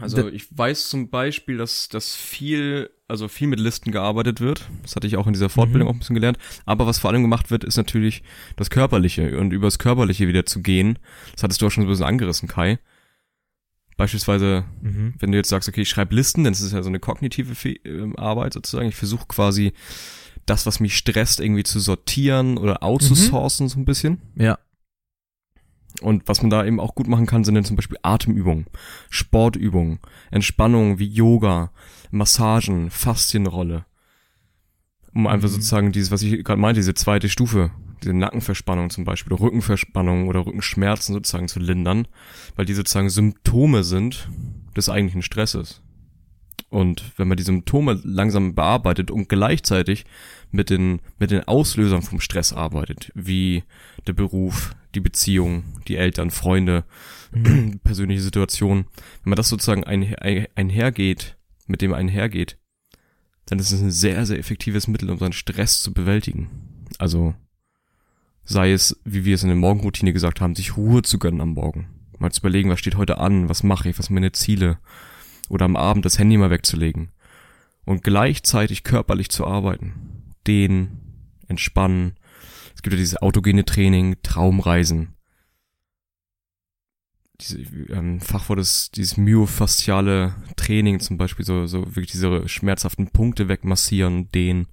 [0.00, 4.68] Also ich weiß zum Beispiel, dass, dass viel, also viel mit Listen gearbeitet wird.
[4.82, 5.90] Das hatte ich auch in dieser Fortbildung mhm.
[5.90, 6.38] auch ein bisschen gelernt.
[6.66, 8.22] Aber was vor allem gemacht wird, ist natürlich
[8.56, 10.98] das Körperliche und über das Körperliche wieder zu gehen.
[11.32, 12.78] Das hattest du auch schon so ein bisschen angerissen, Kai.
[13.98, 15.14] Beispielsweise, mhm.
[15.18, 17.68] wenn du jetzt sagst, okay, ich schreibe Listen, dann ist es ja so eine kognitive
[17.84, 18.88] ähm, Arbeit sozusagen.
[18.88, 19.72] Ich versuche quasi
[20.46, 23.70] das, was mich stresst, irgendwie zu sortieren oder outzusourcen mhm.
[23.70, 24.22] so ein bisschen.
[24.36, 24.58] Ja.
[26.00, 28.66] Und was man da eben auch gut machen kann, sind dann zum Beispiel Atemübungen,
[29.10, 29.98] Sportübungen,
[30.30, 31.72] Entspannungen wie Yoga,
[32.12, 33.84] Massagen, Faszienrolle.
[35.12, 35.54] Um einfach mhm.
[35.54, 40.28] sozusagen dieses, was ich gerade meinte, diese zweite Stufe, diese Nackenverspannung zum Beispiel, oder Rückenverspannung
[40.28, 42.08] oder Rückenschmerzen sozusagen zu lindern,
[42.56, 44.28] weil die sozusagen Symptome sind
[44.76, 45.82] des eigentlichen Stresses.
[46.70, 50.04] Und wenn man die Symptome langsam bearbeitet und gleichzeitig
[50.50, 53.64] mit den, mit den Auslösern vom Stress arbeitet, wie
[54.06, 56.84] der Beruf, die Beziehung, die Eltern, Freunde,
[57.32, 57.80] mhm.
[57.84, 58.84] persönliche Situationen,
[59.22, 62.58] wenn man das sozusagen ein, ein, einhergeht, mit dem einhergeht,
[63.46, 66.50] dann ist es ein sehr, sehr effektives Mittel, um seinen Stress zu bewältigen.
[66.98, 67.34] Also
[68.48, 71.50] sei es, wie wir es in der Morgenroutine gesagt haben, sich Ruhe zu gönnen am
[71.50, 71.88] Morgen.
[72.18, 74.78] Mal zu überlegen, was steht heute an, was mache ich, was sind meine Ziele.
[75.48, 77.10] Oder am Abend das Handy mal wegzulegen.
[77.84, 80.34] Und gleichzeitig körperlich zu arbeiten.
[80.46, 82.14] Dehnen, entspannen,
[82.74, 85.14] es gibt ja dieses autogene Training, Traumreisen.
[87.40, 93.48] Diese, ähm, Fachwort ist dieses myofasziale Training zum Beispiel, so, so wirklich diese schmerzhaften Punkte
[93.48, 94.68] wegmassieren, dehnen.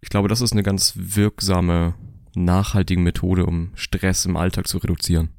[0.00, 1.94] Ich glaube, das ist eine ganz wirksame,
[2.34, 5.30] nachhaltige Methode, um Stress im Alltag zu reduzieren.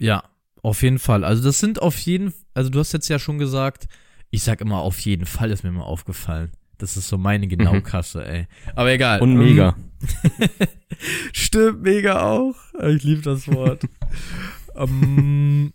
[0.00, 0.24] Ja,
[0.62, 1.24] auf jeden Fall.
[1.24, 3.88] Also das sind auf jeden, also du hast jetzt ja schon gesagt,
[4.30, 6.52] ich sag immer auf jeden Fall, ist mir mal aufgefallen.
[6.80, 7.46] Das ist so meine.
[7.46, 8.24] Genaukasse, mhm.
[8.24, 8.46] ey.
[8.74, 9.20] Aber egal.
[9.20, 9.76] Und mega.
[11.32, 12.56] Stimmt, mega auch.
[12.88, 13.84] Ich liebe das Wort.
[14.74, 15.72] um, ähm,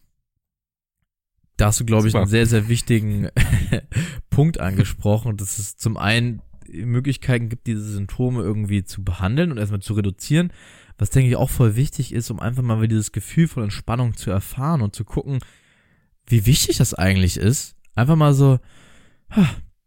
[1.57, 3.29] da hast du, glaube ich, einen sehr, sehr wichtigen
[4.31, 5.37] Punkt angesprochen.
[5.37, 6.41] Dass es zum einen
[6.83, 10.51] Möglichkeiten gibt, diese Symptome irgendwie zu behandeln und erstmal zu reduzieren.
[10.97, 14.15] Was, denke ich, auch voll wichtig ist, um einfach mal wieder dieses Gefühl von Entspannung
[14.15, 15.39] zu erfahren und zu gucken,
[16.27, 17.75] wie wichtig das eigentlich ist.
[17.95, 18.59] Einfach mal so,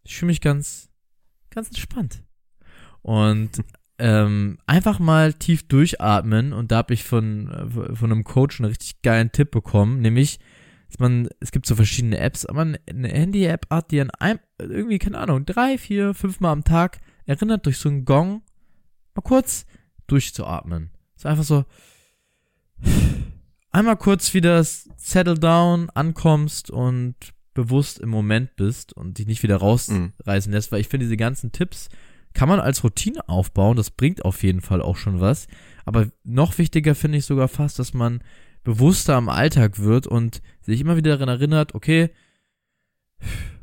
[0.04, 0.90] ich fühle mich ganz,
[1.50, 2.22] ganz entspannt.
[3.02, 3.50] Und
[3.98, 8.68] ähm, einfach mal tief durchatmen und da habe ich von, äh, von einem Coach einen
[8.68, 10.38] richtig geilen Tipp bekommen, nämlich,
[10.88, 14.98] dass man, es gibt so verschiedene Apps, aber eine Handy-App hat, die an einem, irgendwie,
[14.98, 18.42] keine Ahnung, drei, vier, fünf Mal am Tag erinnert durch so einen Gong,
[19.14, 19.66] mal kurz
[20.06, 20.90] durchzuatmen.
[21.16, 21.64] ist einfach so,
[23.70, 27.14] einmal kurz wieder settle down, ankommst und
[27.54, 31.52] bewusst im Moment bist und dich nicht wieder rausreißen lässt, weil ich finde, diese ganzen
[31.52, 31.88] Tipps
[32.34, 35.48] kann man als Routine aufbauen, das bringt auf jeden Fall auch schon was.
[35.84, 38.22] Aber noch wichtiger finde ich sogar fast, dass man
[38.62, 40.40] bewusster am Alltag wird und
[40.72, 42.10] sich immer wieder daran erinnert, okay,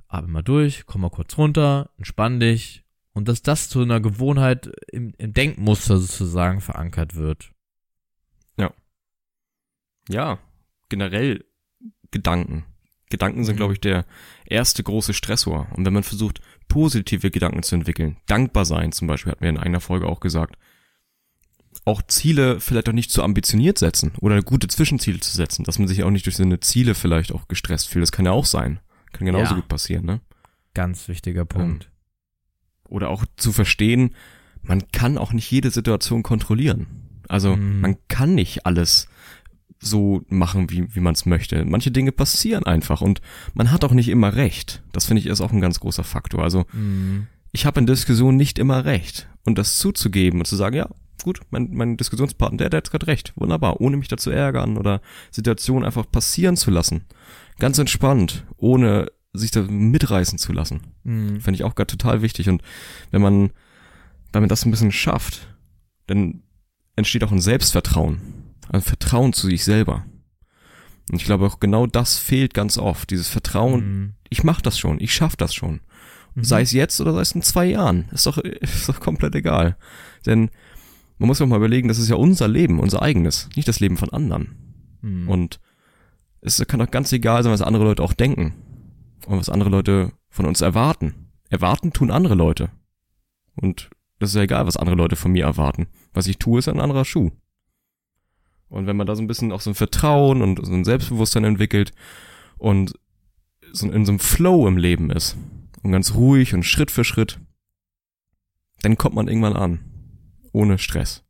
[0.08, 4.72] atme mal durch, komm mal kurz runter, entspann dich und dass das zu einer Gewohnheit
[4.92, 7.52] im, im Denkmuster sozusagen verankert wird.
[10.10, 10.40] Ja,
[10.90, 11.46] generell
[12.12, 12.66] Gedanken.
[13.10, 13.58] Gedanken sind, Mhm.
[13.58, 14.06] glaube ich, der
[14.46, 15.68] erste große Stressor.
[15.76, 19.58] Und wenn man versucht, positive Gedanken zu entwickeln, dankbar sein zum Beispiel, hat mir in
[19.58, 20.58] einer Folge auch gesagt,
[21.86, 25.88] auch Ziele vielleicht auch nicht zu ambitioniert setzen oder gute Zwischenziele zu setzen, dass man
[25.88, 28.02] sich auch nicht durch seine Ziele vielleicht auch gestresst fühlt.
[28.04, 28.80] Das kann ja auch sein.
[29.14, 29.60] Kann genauso Ja.
[29.60, 30.20] gut passieren, ne?
[30.74, 31.90] Ganz wichtiger Punkt.
[32.90, 34.14] Oder auch zu verstehen,
[34.62, 36.88] man kann auch nicht jede Situation kontrollieren.
[37.30, 37.82] Also Mhm.
[37.82, 39.08] man kann nicht alles
[39.80, 41.66] so machen, wie, wie man es möchte.
[41.66, 43.22] Manche Dinge passieren einfach und
[43.54, 44.82] man hat auch nicht immer recht.
[44.92, 46.44] Das finde ich ist auch ein ganz großer Faktor.
[46.44, 47.28] Also Mhm.
[47.52, 49.28] ich habe in Diskussionen nicht immer recht.
[49.46, 50.90] Und das zuzugeben und zu sagen, ja,
[51.26, 53.34] gut, mein, mein Diskussionspartner, der, der hat gerade recht.
[53.36, 57.06] Wunderbar, ohne mich dazu ärgern oder Situationen einfach passieren zu lassen.
[57.58, 60.82] Ganz entspannt, ohne sich da mitreißen zu lassen.
[61.04, 61.42] Mhm.
[61.42, 62.48] Finde ich auch gerade total wichtig.
[62.48, 62.62] Und
[63.10, 63.50] wenn man,
[64.32, 65.48] wenn man das ein bisschen schafft,
[66.06, 66.44] dann
[66.96, 68.22] entsteht auch ein Selbstvertrauen.
[68.70, 70.06] Ein Vertrauen zu sich selber.
[71.12, 73.10] Und ich glaube auch genau das fehlt ganz oft.
[73.10, 74.14] Dieses Vertrauen, Mhm.
[74.30, 75.82] ich mach das schon, ich schaff das schon.
[76.36, 76.44] Mhm.
[76.44, 78.10] Sei es jetzt oder sei es in zwei Jahren.
[78.12, 79.76] Ist doch, ist doch komplett egal.
[80.26, 80.50] Denn
[81.18, 83.98] man muss auch mal überlegen, das ist ja unser Leben, unser eigenes, nicht das Leben
[83.98, 84.98] von anderen.
[85.02, 85.30] Mhm.
[85.30, 85.60] Und
[86.42, 88.54] es kann doch ganz egal sein, was andere Leute auch denken.
[89.26, 91.32] Und was andere Leute von uns erwarten.
[91.50, 92.70] Erwarten tun andere Leute.
[93.56, 95.88] Und das ist ja egal, was andere Leute von mir erwarten.
[96.14, 97.32] Was ich tue, ist ein anderer Schuh.
[98.68, 101.44] Und wenn man da so ein bisschen auch so ein Vertrauen und so ein Selbstbewusstsein
[101.44, 101.94] entwickelt
[102.58, 102.94] und
[103.72, 105.38] so in so einem Flow im Leben ist
[105.82, 107.40] und ganz ruhig und Schritt für Schritt,
[108.82, 109.80] dann kommt man irgendwann an.
[110.56, 111.24] Ohne Stress.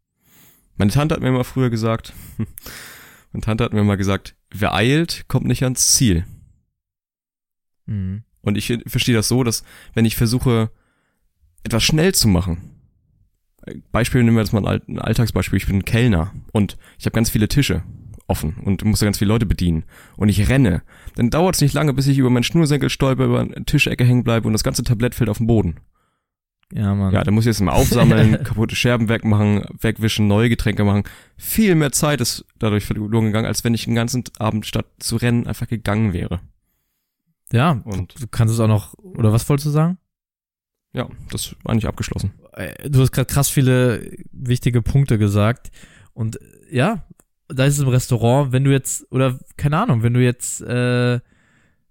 [0.78, 2.14] Meine Tante hat mir mal früher gesagt,
[3.32, 6.26] meine Tante hat mir mal gesagt, wer eilt, kommt nicht ans Ziel.
[7.88, 8.24] Mhm.
[8.42, 9.64] Und ich verstehe das so, dass
[9.96, 10.70] wenn ich versuche,
[11.64, 12.70] etwas schnell zu machen,
[13.92, 17.16] Beispiel nehmen wir jetzt mal ein All- ein Alltagsbeispiel, ich bin Kellner und ich habe
[17.16, 17.82] ganz viele Tische
[18.28, 19.86] offen und muss da ganz viele Leute bedienen
[20.18, 20.84] und ich renne,
[21.16, 24.24] dann dauert es nicht lange, bis ich über meinen Schnursenkel stolper, über eine Tischecke hängen
[24.24, 25.80] bleibe und das ganze Tablett fällt auf den Boden.
[26.74, 27.14] Ja, Mann.
[27.14, 31.04] Ja, dann muss ich jetzt mal aufsammeln, kaputte Scherben wegmachen, wegwischen, neue Getränke machen.
[31.38, 35.16] Viel mehr Zeit ist dadurch verloren gegangen, als wenn ich den ganzen Abend statt zu
[35.18, 36.40] rennen einfach gegangen wäre.
[37.52, 39.98] ja, Und du kannst es auch noch, oder was wolltest du sagen?
[40.94, 42.32] ja, das war nicht abgeschlossen.
[42.54, 45.70] Äh, Du hast gerade krass viele wichtige Punkte gesagt.
[46.14, 46.40] Und
[46.72, 47.04] ja,
[47.50, 51.20] da ist es im Restaurant, wenn du jetzt, oder keine Ahnung, wenn du jetzt, äh,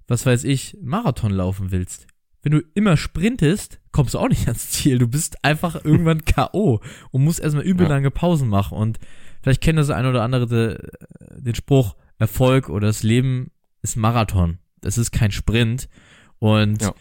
[0.08, 2.06] was weiß ich, Marathon laufen willst.
[2.42, 4.98] Wenn du immer sprintest, kommst du auch nicht ans Ziel.
[4.98, 6.80] Du bist einfach irgendwann K.O.
[7.12, 7.92] und musst erstmal übel Ja.
[7.94, 8.76] lange Pausen machen.
[8.76, 8.98] Und
[9.42, 10.78] vielleicht kennt das ein oder andere de,
[11.40, 13.50] den Spruch, Erfolg oder das Leben
[13.82, 14.58] ist Marathon.
[14.82, 15.88] Es ist kein Sprint.
[16.38, 16.92] Und Ja.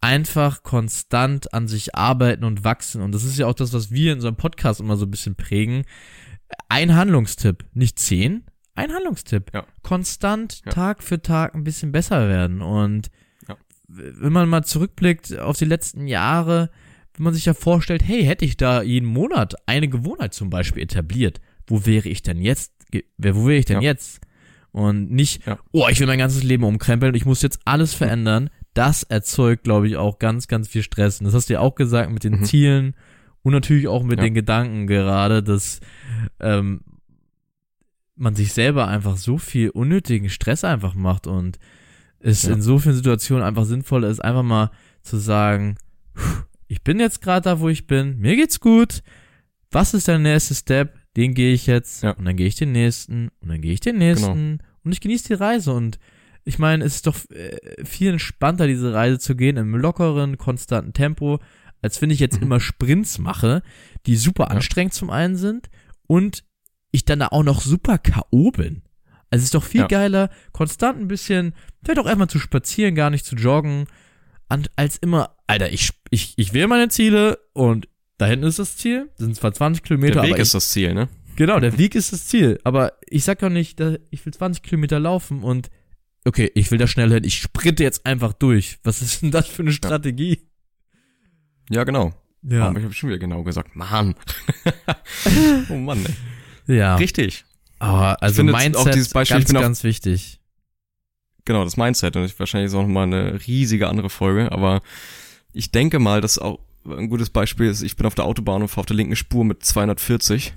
[0.00, 3.02] einfach konstant an sich arbeiten und wachsen.
[3.02, 5.34] Und das ist ja auch das, was wir in unserem Podcast immer so ein bisschen
[5.34, 5.84] prägen.
[6.68, 9.52] Ein Handlungstipp, nicht zehn, ein Handlungstipp.
[9.54, 9.64] Ja.
[9.82, 10.62] Konstant.
[10.64, 12.60] Tag für Tag ein bisschen besser werden.
[12.62, 13.08] Und
[13.94, 16.70] wenn man mal zurückblickt auf die letzten Jahre,
[17.14, 20.82] wenn man sich ja vorstellt, hey, hätte ich da jeden Monat eine Gewohnheit zum Beispiel
[20.82, 22.72] etabliert, wo wäre ich denn jetzt?
[23.18, 23.90] Wo wäre ich denn Ja.
[23.90, 24.20] jetzt?
[24.70, 25.58] Und nicht, Ja.
[25.72, 28.48] oh, ich will mein ganzes Leben umkrempeln, ich muss jetzt alles verändern.
[28.72, 31.20] Das erzeugt, glaube ich, auch ganz, ganz viel Stress.
[31.20, 32.44] Und das hast du ja auch gesagt mit den Mhm.
[32.44, 32.94] Zielen
[33.42, 34.24] und natürlich auch mit Ja.
[34.24, 35.80] den Gedanken gerade, dass
[36.40, 36.80] ähm,
[38.16, 41.58] man sich selber einfach so viel unnötigen Stress einfach macht und
[42.22, 42.52] es Ja.
[42.54, 44.70] in so vielen Situationen einfach sinnvoll ist, einfach mal
[45.02, 45.76] zu sagen,
[46.14, 49.02] "Puh, ich bin jetzt gerade da, wo ich bin, mir geht's gut.
[49.70, 50.98] Was ist der nächste Step?
[51.16, 52.12] Den gehe ich jetzt Ja.
[52.12, 55.28] und dann gehe ich den nächsten und dann gehe ich den nächsten und ich genieße
[55.28, 55.98] die Reise und
[56.44, 60.92] ich meine, es ist doch äh, viel entspannter, diese Reise zu gehen, im lockeren, konstanten
[60.92, 61.38] Tempo,
[61.82, 62.42] als wenn ich jetzt Mhm.
[62.46, 63.62] immer Sprints mache,
[64.06, 64.56] die super Ja.
[64.56, 65.68] anstrengend zum einen sind
[66.06, 66.44] und
[66.90, 68.50] ich dann da auch noch super K.O.
[68.50, 68.82] bin.
[69.32, 69.86] Also es ist doch viel Ja.
[69.88, 73.86] geiler, konstant ein bisschen, vielleicht auch einfach zu spazieren, gar nicht zu joggen,
[74.76, 79.08] als immer, Alter, ich, ich, ich wähle meine Ziele und da hinten ist das Ziel,
[79.16, 81.08] das sind zwar 20 Kilometer, Der Weg aber ist ich, das Ziel, ne?
[81.36, 85.00] genau, der Weg ist das Ziel, aber ich sag doch nicht, ich will 20 Kilometer
[85.00, 85.70] laufen und
[86.26, 88.78] okay, ich will da schnell hin, ich sprinte jetzt einfach durch.
[88.84, 90.40] Was ist denn das für eine Strategie?
[91.70, 92.12] Ja, genau.
[92.42, 93.74] Ja, Aber ich habe schon wieder genau gesagt.
[93.76, 94.14] Mann.
[95.70, 96.04] oh Mann,
[96.66, 96.76] ey.
[96.76, 96.96] ja.
[96.96, 97.44] Richtig.
[97.82, 100.40] Aber also Mindset auch dieses Beispiel, ganz, ich bin auch- ganz wichtig.
[101.44, 102.16] genau, das Mindset.
[102.16, 104.82] Und wahrscheinlich ist auch nochmal eine riesige andere Folge, aber
[105.52, 108.68] ich denke mal, dass auch ein gutes Beispiel ist, ich bin auf der Autobahn und
[108.68, 110.54] fahre auf der linken Spur mit 240.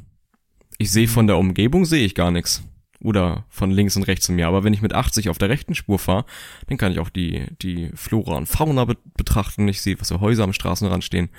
[0.78, 2.64] Ich sehe von der Umgebung sehe ich gar nichts.
[3.02, 4.48] Oder von links und rechts in mir.
[4.48, 6.26] Aber wenn ich mit 80 auf der rechten Spur fahre,
[6.68, 9.68] dann kann ich auch die, die Flora und Fauna be betrachten.
[9.68, 11.30] Ich sehe, was für Häuser am Straßenrand stehen.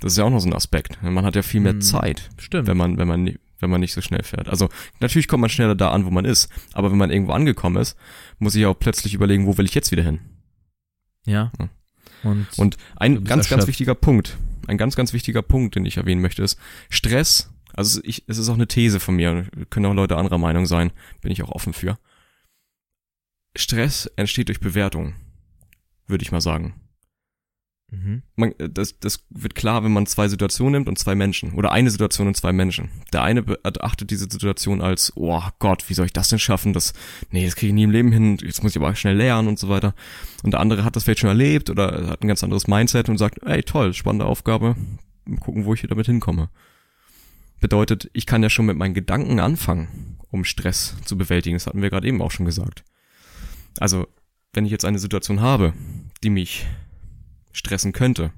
[0.00, 1.02] Das ist ja auch noch so ein Aspekt.
[1.02, 2.66] Man hat ja viel mehr Hm, Zeit, Stimmt.
[2.66, 4.48] wenn man, wenn man, wenn man nicht so schnell fährt.
[4.48, 4.68] Also
[5.00, 6.48] natürlich kommt man schneller da an, wo man ist.
[6.72, 7.96] Aber wenn man irgendwo angekommen ist,
[8.38, 10.20] muss ich auch plötzlich überlegen, wo will ich jetzt wieder hin?
[11.26, 11.50] ja.
[11.58, 11.68] Ja.
[12.24, 13.68] Und, Und ein ganz, ganz erschöpft.
[13.68, 16.58] wichtiger Punkt, ein ganz, ganz wichtiger Punkt, den ich erwähnen möchte, ist
[16.90, 17.52] Stress.
[17.74, 20.90] Also ich, es ist auch eine These von mir, können auch Leute anderer Meinung sein,
[21.20, 21.96] bin ich auch offen für.
[23.54, 25.14] Stress entsteht durch Bewertung,
[26.08, 26.74] würde ich mal sagen.
[27.90, 28.22] Mhm.
[28.36, 31.54] Man, das, das wird klar, wenn man zwei Situationen nimmt und zwei Menschen.
[31.54, 32.90] Oder eine Situation und zwei Menschen.
[33.12, 36.72] Der eine beachtet diese Situation als, oh Gott, wie soll ich das denn schaffen?
[36.72, 36.92] Das,
[37.30, 39.58] nee, das kriege ich nie im Leben hin, jetzt muss ich aber schnell lernen und
[39.58, 39.94] so weiter.
[40.42, 43.18] Und der andere hat das vielleicht schon erlebt oder hat ein ganz anderes Mindset und
[43.18, 44.76] sagt, ey toll, spannende Aufgabe,
[45.24, 46.50] mal gucken, wo ich hier damit hinkomme.
[47.60, 51.56] Bedeutet, ich kann ja schon mit meinen Gedanken anfangen, um Stress zu bewältigen.
[51.56, 52.84] Das hatten wir gerade eben auch schon gesagt.
[53.80, 54.06] Also,
[54.52, 55.72] wenn ich jetzt eine Situation habe,
[56.22, 56.66] die mich
[57.58, 58.32] stressen könnte.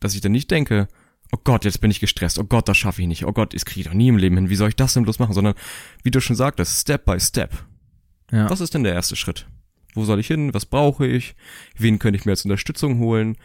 [0.00, 0.88] Dass ich dann nicht denke,
[1.32, 3.64] oh Gott, jetzt bin ich gestresst, oh Gott, das schaffe ich nicht, oh Gott, das
[3.64, 5.32] kriege ich doch nie im Leben hin, wie soll ich das denn bloß machen?
[5.34, 5.54] Sondern,
[6.02, 7.64] wie du schon sagtest, Step by Step.
[8.30, 8.48] Ja.
[8.50, 9.46] Was ist denn der erste Schritt?
[9.94, 10.52] Wo soll ich hin?
[10.52, 11.36] Was brauche ich?
[11.78, 13.36] Wen könnte ich mir jetzt Unterstützung holen?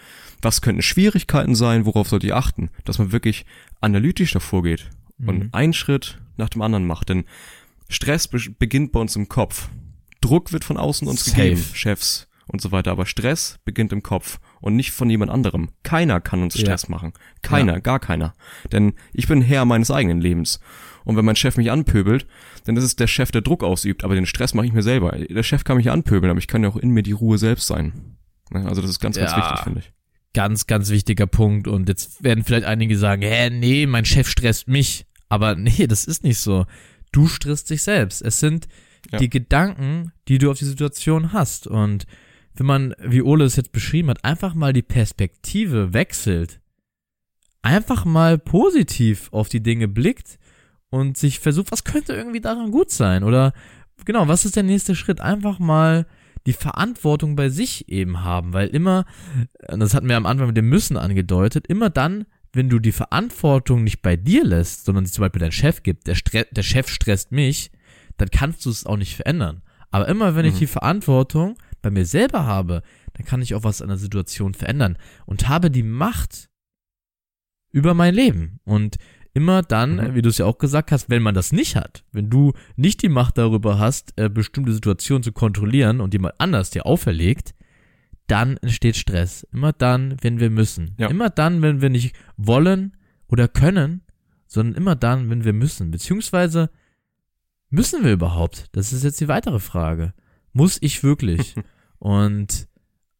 [0.42, 1.86] Was könnten Schwierigkeiten sein?
[1.86, 2.70] Worauf sollte ich achten?
[2.86, 3.46] Dass man wirklich
[3.82, 5.50] analytisch davor geht und Mhm.
[5.52, 7.10] einen Schritt nach dem anderen macht.
[7.10, 7.26] Denn
[7.88, 9.70] Stress be beginnt bei uns im Kopf.
[10.22, 11.38] Druck wird von außen uns Safe.
[11.50, 12.92] gegeben, Chefs und so weiter.
[12.92, 15.70] Aber Stress beginnt im Kopf und nicht von jemand anderem.
[15.84, 16.62] Keiner kann uns Ja.
[16.62, 17.14] Stress machen.
[17.42, 18.34] Keiner, gar keiner.
[18.72, 20.60] Denn ich bin Herr meines eigenen Lebens.
[21.06, 22.28] Und wenn mein Chef mich anpöbelt,
[22.66, 24.04] dann ist es der Chef, der Druck ausübt.
[24.04, 25.12] Aber den Stress mache ich mir selber.
[25.12, 27.68] Der Chef kann mich anpöbeln, aber ich kann ja auch in mir die Ruhe selbst
[27.68, 28.18] sein.
[28.52, 29.38] Ne, Also das ist ganz, ganz Ja.
[29.38, 29.92] wichtig, finde ich.
[30.34, 31.68] Ganz, ganz wichtiger Punkt.
[31.68, 35.06] Und jetzt werden vielleicht einige sagen, hä, nee, mein Chef stresst mich.
[35.30, 36.66] Aber nee, das ist nicht so.
[37.12, 38.22] Du stresst dich selbst.
[38.22, 38.68] Es sind
[39.12, 39.18] Ja.
[39.18, 41.66] die Gedanken, die du auf die Situation hast.
[41.66, 42.06] Und
[42.56, 46.60] wenn man, wie Ole es jetzt beschrieben hat, einfach mal die Perspektive wechselt,
[47.62, 50.40] einfach mal positiv auf die Dinge blickt
[50.90, 53.24] und sich versucht, was könnte irgendwie daran gut sein?
[53.24, 53.54] Oder
[54.06, 55.22] genau, was ist der nächste Schritt?
[55.22, 56.06] Einfach mal
[56.46, 59.06] die Verantwortung bei sich eben haben, weil immer,
[59.68, 62.94] und das hatten wir am Anfang mit dem Müssen angedeutet, immer dann, wenn du die
[62.94, 66.64] Verantwortung nicht bei dir lässt, sondern sie zum Beispiel dein Chef gibt, der, Stre der
[66.64, 67.72] Chef stresst mich,
[68.18, 69.62] dann kannst du es auch nicht verändern.
[69.92, 70.60] Aber immer wenn ich Mhm.
[70.60, 72.82] die Verantwortung bei mir selber habe,
[73.14, 76.50] dann kann ich auch was an der Situation verändern und habe die Macht
[77.72, 78.60] über mein Leben.
[78.64, 78.98] Und
[79.34, 80.16] immer dann, Mhm.
[80.16, 83.02] wie du es ja auch gesagt hast, wenn man das nicht hat, wenn du nicht
[83.04, 87.54] die Macht darüber hast, äh, bestimmte Situationen zu kontrollieren und jemand anders dir auferlegt,
[88.28, 89.44] dann entsteht Stress.
[89.52, 90.96] Immer dann, wenn wir müssen.
[90.98, 91.08] Ja.
[91.08, 92.96] Immer dann, wenn wir nicht wollen
[93.28, 94.02] oder können,
[94.48, 95.92] sondern immer dann, wenn wir müssen.
[95.92, 96.70] Beziehungsweise
[97.70, 98.68] müssen wir überhaupt?
[98.72, 100.14] Das ist jetzt die weitere Frage.
[100.54, 101.56] Muss ich wirklich?
[102.00, 102.68] Und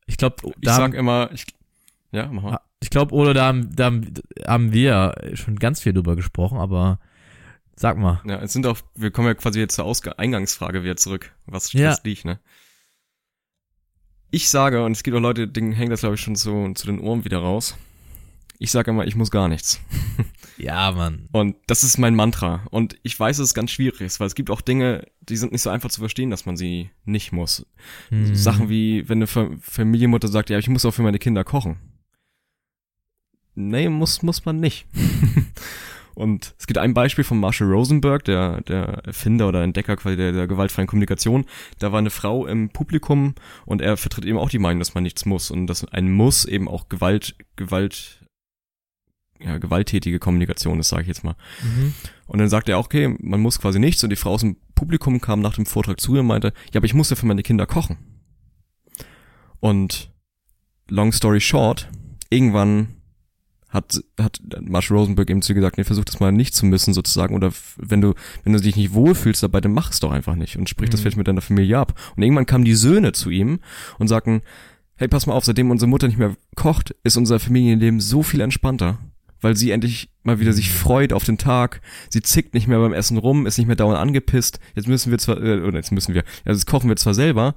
[0.06, 1.46] ich glaube, Ich sag immer, ich,
[2.12, 2.60] ja, mach mal.
[2.82, 3.92] ich glaube, oder da, haben- da
[4.48, 7.00] haben- wir schon ganz viel drüber gesprochen, aber
[7.76, 8.22] sag mal.
[8.26, 11.72] Ja, es sind auch, wir kommen ja quasi jetzt zur Ausg Eingangsfrage wieder zurück, was
[11.74, 11.96] Ja.
[12.04, 12.40] liegt, ne?
[14.32, 16.86] Ich sage, und es gibt auch Leute, denen hängt das glaube ich schon so zu
[16.88, 17.76] den Ohren wieder raus.
[18.62, 19.80] Ich sage immer, ich muss gar nichts.
[20.58, 21.30] Ja, Mann.
[21.32, 22.66] Und das ist mein Mantra.
[22.72, 25.54] Und ich weiß, dass es ganz schwierig ist, weil es gibt auch Dinge, die sind
[25.54, 27.66] nicht so einfach zu verstehen, dass man sie nicht muss.
[28.10, 28.36] Hm.
[28.36, 31.78] Sachen wie, wenn eine Fa- Familienmutter sagt, ja, ich muss auch für meine Kinder kochen.
[33.56, 34.86] Nee, muss, muss man nicht.
[36.16, 40.34] Und es gibt ein Beispiel von Marshall Rosenberg, der, der Erfinder oder Entdecker quasi der,
[40.34, 41.46] der gewaltfreien Kommunikation.
[41.78, 43.36] Da war eine Frau im Publikum
[43.66, 46.44] und er vertritt eben auch die Meinung, dass man nichts muss und dass ein Muss
[46.44, 48.19] eben auch Gewalt, Gewalt,
[49.42, 51.36] ja, gewalttätige Kommunikation ist, sage ich jetzt mal.
[51.64, 51.94] Mhm.
[52.28, 54.04] Und dann sagte er auch, okay, man muss quasi nichts.
[54.04, 56.80] Und die Frau aus dem Publikum kam nach dem Vortrag zu ihr und meinte, ja,
[56.80, 57.98] aber ich muss ja für meine Kinder kochen.
[59.60, 60.12] Und
[60.88, 61.90] long story short,
[62.30, 62.96] irgendwann
[63.70, 66.94] hat, hat Marshall Rosenberg eben zu ihr gesagt, nee, versuch das mal nicht zu müssen
[66.94, 67.36] sozusagen.
[67.36, 70.58] Oder wenn du, wenn du dich nicht wohlfühlst dabei, dann mach es doch einfach nicht
[70.58, 71.04] und sprich das Mhm.
[71.04, 71.94] vielleicht mit deiner Familie ab.
[72.16, 73.60] Und irgendwann kamen die Söhne zu ihm
[74.00, 74.42] und sagten,
[74.96, 78.42] hey, pass mal auf, seitdem unsere Mutter nicht mehr kocht, ist unser Familienleben so viel
[78.42, 78.98] entspannter.
[79.42, 81.82] Weil sie endlich mal wieder sich freut auf den Tag.
[82.10, 84.60] Sie zickt nicht mehr beim Essen rum, ist nicht mehr dauernd angepisst.
[84.76, 87.56] Jetzt müssen wir zwar, äh, oder jetzt müssen wir, also jetzt kochen wir zwar selber,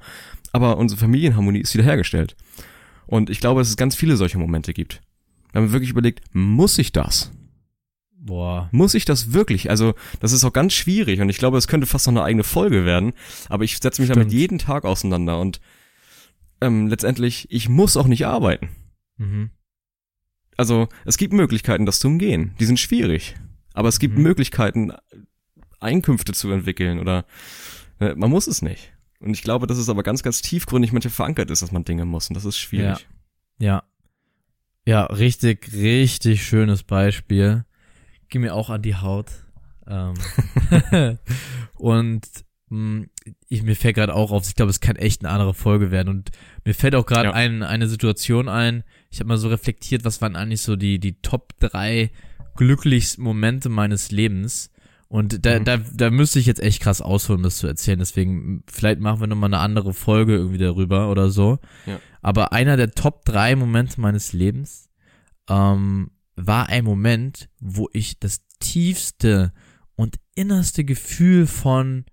[0.53, 2.37] aber unsere Familienharmonie ist wiederhergestellt.
[3.07, 5.01] Und ich glaube, dass es ganz viele solche Momente gibt.
[5.53, 7.33] Wenn man wirklich überlegt, muss ich das?
[8.25, 8.69] Boah.
[8.71, 9.69] Muss ich das wirklich?
[9.69, 12.45] Also, das ist auch ganz schwierig und ich glaube, es könnte fast noch eine eigene
[12.45, 13.13] Folge werden.
[13.49, 14.41] Aber ich setze mich damit Stimmt.
[14.41, 15.61] jeden Tag auseinander und
[16.61, 18.69] ähm, letztendlich, ich muss auch nicht arbeiten.
[19.19, 19.51] Mhm.
[20.57, 22.55] Also, es gibt Möglichkeiten, das zu umgehen.
[22.61, 23.35] Die sind schwierig.
[23.75, 24.23] Aber es gibt Mhm.
[24.23, 24.93] Möglichkeiten,
[25.81, 27.25] Einkünfte zu entwickeln oder
[28.01, 28.93] äh, man muss es nicht.
[29.19, 32.05] Und ich glaube, dass es aber ganz, ganz tiefgründig manchmal verankert ist, dass man Dinge
[32.05, 32.29] muss.
[32.29, 33.07] Und das ist schwierig.
[33.59, 33.83] Ja.
[34.87, 37.65] Ja, richtig, richtig schönes Beispiel.
[38.29, 39.31] Geh mir auch an die Haut.
[39.87, 40.15] Ähm.
[41.77, 42.27] und
[42.69, 43.07] mh,
[43.49, 46.09] ich, mir fällt gerade auch auf, ich glaube, es kann echt eine andere Folge werden.
[46.09, 46.31] Und
[46.65, 47.35] mir fällt auch gerade Ja.
[47.35, 48.85] ein, eine Situation ein.
[49.13, 52.11] Ich habe mal so reflektiert, was waren eigentlich so die, die Top drei
[52.57, 54.71] glücklichsten Momente meines Lebens.
[55.09, 55.65] Und da, Mhm.
[55.65, 57.99] da, da müsste ich jetzt echt krass ausholen, das zu erzählen.
[57.99, 61.59] Deswegen, vielleicht machen wir nochmal eine andere Folge irgendwie darüber oder so.
[61.87, 62.01] Ja.
[62.23, 64.89] Aber einer der Top drei Momente meines Lebens
[65.51, 69.53] ähm, war ein Moment, wo ich das tiefste
[69.95, 72.07] und innerste Gefühl von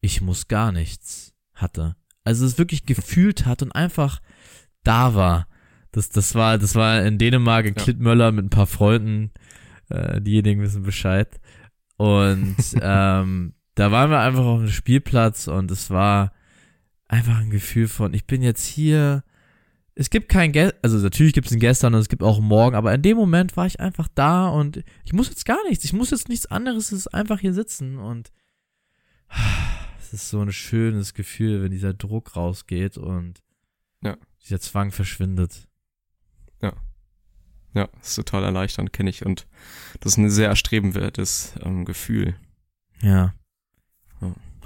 [0.00, 1.96] ich muss gar nichts hatte.
[2.24, 4.22] Also es wirklich gefühlt hat und einfach
[4.82, 5.46] da war.
[5.92, 7.82] Das, das war, das war in Dänemark in Ja.
[7.82, 9.32] Klittmöller mit ein paar Freunden.
[9.88, 11.40] Äh, diejenigen wissen Bescheid.
[11.96, 16.32] Und ähm, da waren wir einfach auf dem Spielplatz und es war
[17.08, 19.24] einfach ein Gefühl von, ich bin jetzt hier.
[19.96, 22.76] Es gibt kein Gestern, also natürlich gibt es ein Gestern und es gibt auch Morgen,
[22.76, 25.84] aber in dem Moment war ich einfach da und ich muss jetzt gar nichts.
[25.84, 28.30] Ich muss jetzt nichts anderes, es ist einfach hier sitzen und
[30.00, 33.42] es ist so ein schönes Gefühl, wenn dieser Druck rausgeht und
[34.02, 34.16] Ja.
[34.44, 35.66] dieser Zwang verschwindet.
[37.74, 39.24] Ja, ist total erleichternd, kenne ich.
[39.24, 39.46] Und
[40.00, 42.34] das ist ein sehr erstrebenwertes ähm, Gefühl.
[43.02, 43.34] Ja.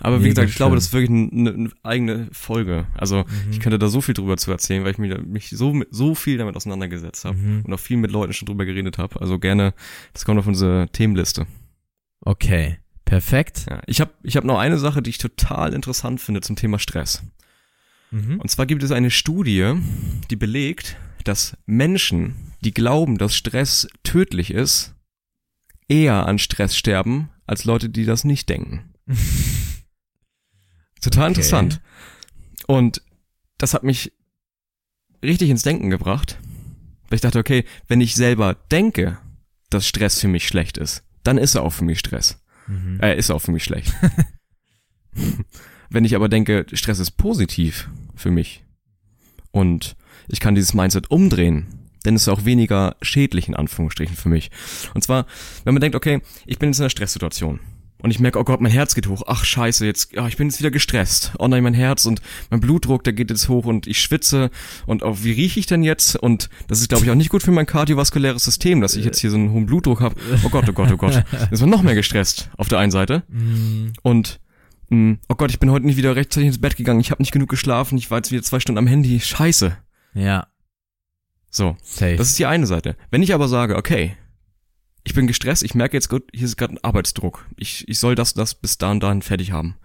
[0.00, 2.86] Aber wie Mega gesagt, ich glaube, das ist wirklich eine, eine eigene Folge.
[2.94, 3.50] Also Mhm.
[3.52, 6.36] ich könnte da so viel drüber zu erzählen, weil ich mich, mich so, so viel
[6.36, 7.62] damit auseinandergesetzt habe Mhm.
[7.64, 9.20] und auch viel mit Leuten schon drüber geredet habe.
[9.20, 9.72] Also gerne,
[10.12, 11.46] das kommt auf unsere Themenliste.
[12.22, 12.78] Okay.
[13.04, 13.66] Perfekt.
[13.70, 16.78] Ja, ich habe ich hab noch eine Sache, die ich total interessant finde zum Thema
[16.80, 17.22] Stress.
[18.10, 18.40] Mhm.
[18.40, 19.74] Und zwar gibt es eine Studie,
[20.30, 24.94] die belegt, dass Menschen, die glauben, dass Stress tödlich ist,
[25.88, 28.92] eher an Stress sterben, als Leute, die das nicht denken.
[31.00, 31.28] Total Okay.
[31.30, 31.80] interessant.
[32.66, 33.02] Und
[33.58, 34.12] das hat mich
[35.22, 36.38] richtig ins Denken gebracht,
[37.08, 39.18] weil ich dachte, okay, wenn ich selber denke,
[39.70, 42.42] dass Stress für mich schlecht ist, dann ist er auch für mich Stress.
[42.66, 43.00] Mhm.
[43.00, 43.92] Äh, ist auch für mich schlecht.
[45.90, 48.64] Wenn ich aber denke, Stress ist positiv für mich
[49.50, 49.96] und
[50.28, 51.66] ich kann dieses Mindset umdrehen,
[52.04, 54.50] dann ist er auch weniger schädlich in Anführungsstrichen für mich.
[54.94, 55.26] Und zwar,
[55.64, 57.60] wenn man denkt, okay, ich bin jetzt in einer Stresssituation
[58.04, 59.22] und ich merke, oh Gott, mein Herz geht hoch.
[59.26, 61.32] Ach scheiße, jetzt, ja, ich bin jetzt wieder gestresst.
[61.38, 62.20] Oh nein, mein Herz und
[62.50, 64.50] mein Blutdruck, der geht jetzt hoch und ich schwitze
[64.84, 66.14] und auch wie rieche ich denn jetzt?
[66.16, 69.20] Und das ist, glaube ich, auch nicht gut für mein kardiovaskuläres System, dass ich jetzt
[69.20, 70.16] hier so einen hohen Blutdruck habe.
[70.44, 71.14] Oh Gott, oh Gott, oh Gott.
[71.32, 73.22] Jetzt ist man noch mehr gestresst auf der einen Seite.
[73.28, 73.94] Mhm.
[74.02, 74.38] Und
[74.90, 77.00] mh, oh Gott, ich bin heute nicht wieder rechtzeitig ins Bett gegangen.
[77.00, 77.96] Ich habe nicht genug geschlafen.
[77.96, 79.18] Ich war jetzt wieder zwei Stunden am Handy.
[79.18, 79.78] Scheiße.
[80.14, 80.46] Ja.
[81.50, 82.16] So, Safe.
[82.16, 82.96] das ist die eine Seite.
[83.10, 84.16] Wenn ich aber sage, okay,
[85.04, 87.46] ich bin gestresst, ich merke jetzt gut, hier ist gerade ein Arbeitsdruck.
[87.56, 89.76] Ich, ich soll das, das bis da und dahin fertig haben.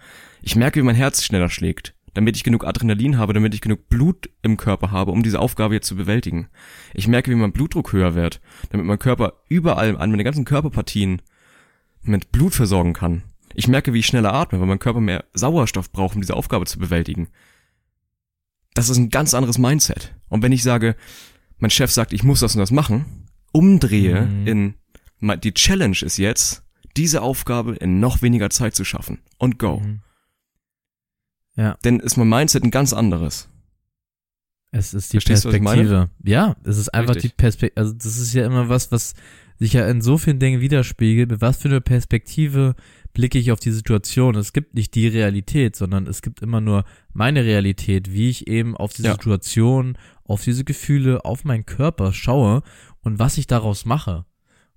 [0.42, 3.90] Ich merke, wie mein Herz schneller schlägt, damit ich genug Adrenalin habe, damit ich genug
[3.90, 6.48] Blut im Körper habe, um diese Aufgabe jetzt zu bewältigen.
[6.94, 11.22] Ich merke, wie mein Blutdruck höher wird, damit mein Körper überall an meine ganzen Körperpartien
[12.02, 13.24] mit Blut versorgen kann.
[13.54, 16.66] Ich merke, wie ich schneller atme, weil mein Körper mehr Sauerstoff braucht, um diese Aufgabe
[16.66, 17.28] zu bewältigen.
[18.74, 20.16] Das ist ein ganz anderes Mindset.
[20.30, 20.96] Und wenn ich sage,
[21.58, 23.06] mein Chef sagt, ich muss das und das machen,
[23.52, 24.48] umdrehe Mhm.
[24.48, 24.74] in,
[25.44, 26.64] die Challenge ist jetzt,
[26.96, 29.20] diese Aufgabe in noch weniger Zeit zu schaffen.
[29.38, 29.80] Und go.
[29.80, 30.02] Mhm.
[31.56, 31.78] Ja.
[31.84, 33.50] Denn ist mein Mindset ein ganz anderes.
[34.72, 35.50] Es ist die Verstehst?
[35.50, 36.10] Perspektive.
[36.24, 37.32] Ja, es ist einfach Richtig.
[37.32, 37.82] die Perspektive.
[37.82, 39.14] Also das ist ja immer was, was
[39.58, 41.32] sich ja in so vielen Dingen widerspiegelt.
[41.32, 42.76] Mit was für eine Perspektive
[43.20, 44.36] blicke ich auf die Situation?
[44.36, 48.78] Es gibt nicht die Realität, sondern es gibt immer nur meine Realität, wie ich eben
[48.78, 49.14] auf diese Ja.
[49.16, 52.62] Situation, auf diese Gefühle, auf meinen Körper schaue
[53.02, 54.26] und was ich daraus mache.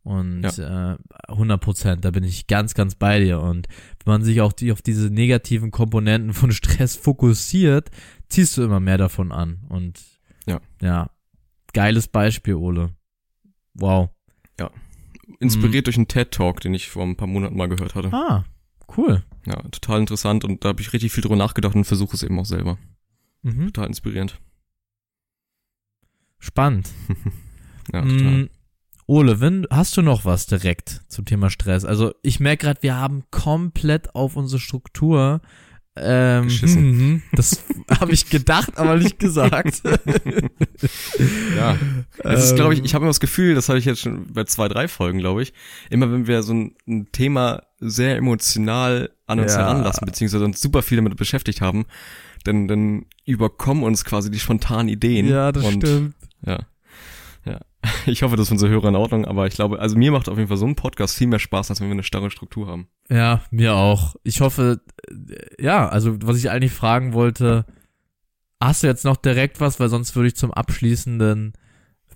[0.02, 0.96] Und äh,
[1.28, 3.40] 100 Prozent, da bin ich ganz, ganz bei dir.
[3.40, 3.68] Und
[4.04, 7.90] wenn man sich auch die, auf diese negativen Komponenten von Stress fokussiert,
[8.28, 9.60] ziehst du immer mehr davon an.
[9.68, 10.00] Und
[10.48, 10.60] Ja.
[10.80, 11.10] ja,
[11.72, 12.90] geiles Beispiel, Ole.
[13.74, 14.10] Wow.
[15.42, 18.12] Inspiriert durch einen TED-Talk, den ich vor ein paar Monaten mal gehört hatte.
[18.12, 18.44] Ah,
[18.96, 19.24] cool.
[19.46, 22.38] Ja, total interessant und da habe ich richtig viel drüber nachgedacht und versuche es eben
[22.38, 22.78] auch selber.
[23.42, 23.66] Mhm.
[23.66, 24.40] Total inspirierend.
[26.38, 26.90] Spannend.
[27.92, 28.44] Ja, total.
[28.44, 28.48] Mm,
[29.06, 31.84] Ole, wenn, hast du noch was direkt zum Thema Stress?
[31.84, 35.40] Also ich merke gerade, wir haben komplett auf unsere Struktur
[35.94, 37.22] Ähm, Geschissen.
[37.32, 37.62] das
[38.00, 39.82] habe ich gedacht, aber nicht gesagt.
[41.56, 41.76] Ja.
[42.24, 42.84] Es ist, glaube ich, Ähm.
[42.84, 45.42] ich habe immer das Gefühl, das hatte ich jetzt schon bei zwei, drei Folgen, glaube
[45.42, 45.52] ich,
[45.90, 49.60] immer wenn wir so ein, ein Thema sehr emotional an uns Ja.
[49.60, 51.84] heranlassen, beziehungsweise uns super viel damit beschäftigt haben,
[52.44, 55.28] dann, dann überkommen uns quasi die spontanen Ideen.
[55.28, 56.14] ja, das und, stimmt.
[56.44, 56.60] Ja.
[58.06, 60.36] Ich hoffe, das ist unsere Hörer in Ordnung, aber ich glaube, also mir macht auf
[60.36, 62.88] jeden Fall so ein Podcast viel mehr Spaß, als wenn wir eine starre Struktur haben.
[63.08, 64.16] Ja, mir auch.
[64.24, 67.64] Ich hoffe, äh, ja, also was ich eigentlich fragen wollte,
[68.60, 71.52] hast du jetzt noch direkt was, weil sonst würde ich zum abschließenden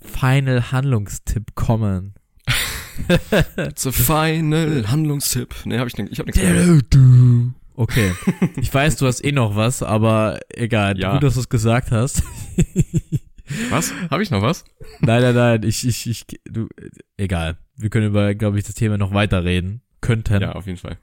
[0.01, 2.15] Final Handlungstipp kommen.
[3.57, 5.55] A final Handlungstipp.
[5.65, 6.81] Nee, hab ich, nicht- ich hab nichts mehr.
[7.79, 8.11] Okay.
[8.57, 10.99] Ich weiß, du hast eh noch was, aber egal.
[10.99, 11.13] Ja.
[11.13, 12.23] Gut, dass du es gesagt hast.
[13.71, 13.93] Was?
[14.11, 14.65] Hab ich noch was?
[15.01, 15.63] nein, nein, nein.
[15.63, 16.69] Ich, ich, ich, du,
[17.17, 17.59] egal.
[17.77, 19.83] Wir können über, glaube ich, das Thema noch weiterreden.
[20.01, 20.43] Könnten.
[20.43, 20.99] Ja, auf jeden Fall.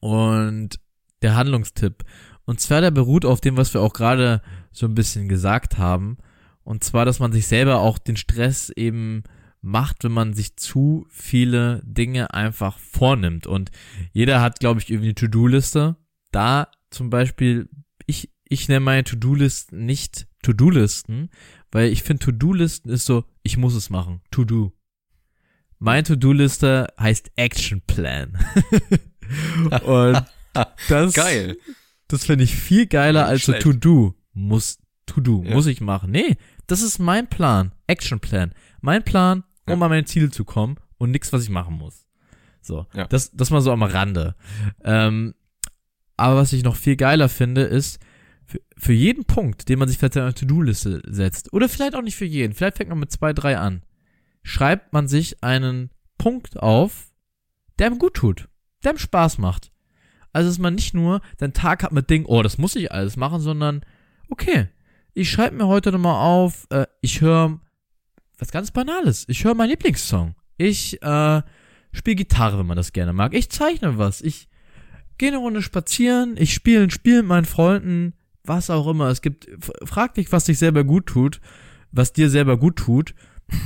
[0.00, 0.80] Und
[1.22, 2.04] der Handlungstipp.
[2.44, 4.40] Und zwar der beruht auf dem, was wir auch gerade
[4.70, 6.18] so ein bisschen gesagt haben.
[6.62, 9.24] Und zwar, dass man sich selber auch den Stress eben
[9.60, 13.46] macht, wenn man sich zu viele Dinge einfach vornimmt.
[13.46, 13.70] Und
[14.12, 15.96] jeder hat, glaube ich, irgendwie eine To-Do-Liste.
[16.30, 17.68] Da zum Beispiel,
[18.06, 21.30] ich, ich nenne meine To-Do-Listen nicht To-Do-Listen,
[21.76, 24.22] weil ich finde, To-Do-Listen ist so, ich muss es machen.
[24.30, 24.72] To-Do.
[25.78, 28.38] Meine To-Do-Liste heißt Action Plan.
[29.84, 30.24] Und
[30.88, 31.58] das, Geil.
[32.08, 33.52] das finde ich viel geiler Nicht als so.
[33.52, 34.14] To-Do.
[34.32, 35.52] Muss, To-Do, Ja.
[35.54, 36.10] muss ich machen.
[36.12, 37.72] Nee, das ist mein Plan.
[37.86, 38.54] Action Plan.
[38.80, 39.84] Mein Plan, um Ja.
[39.84, 42.06] an meine Ziele zu kommen und nichts, was ich machen muss.
[42.62, 43.06] So, Ja.
[43.06, 44.34] das, das mal so am Rande.
[44.82, 45.34] Ähm,
[46.16, 47.98] aber was ich noch viel geiler finde, ist,
[48.46, 52.02] für, für jeden Punkt, den man sich vielleicht in eine To-Do-Liste setzt, oder vielleicht auch
[52.02, 53.82] nicht für jeden, vielleicht fängt man mit zwei, drei an,
[54.42, 57.10] schreibt man sich einen Punkt auf,
[57.78, 58.48] der ihm gut tut,
[58.84, 59.72] der ihm Spaß macht.
[60.32, 63.16] Also, dass man nicht nur den Tag hat mit Dingen, oh, das muss ich alles
[63.16, 63.82] machen, sondern,
[64.28, 64.68] okay,
[65.14, 67.58] ich schreibe mir heute nochmal auf, äh, ich höre
[68.38, 69.24] was ganz Banales.
[69.28, 70.34] Ich höre meinen Lieblingssong.
[70.58, 71.42] Ich äh,
[71.92, 73.34] spiele Gitarre, wenn man das gerne mag.
[73.34, 74.20] Ich zeichne was.
[74.20, 74.48] Ich
[75.18, 76.36] gehe eine Runde spazieren.
[76.36, 78.12] Ich spiele ein Spiel mit meinen Freunden.
[78.46, 79.08] Was auch immer.
[79.08, 79.48] Es gibt,
[79.84, 81.40] frag dich, was dich selber gut tut,
[81.92, 83.14] was dir selber gut tut.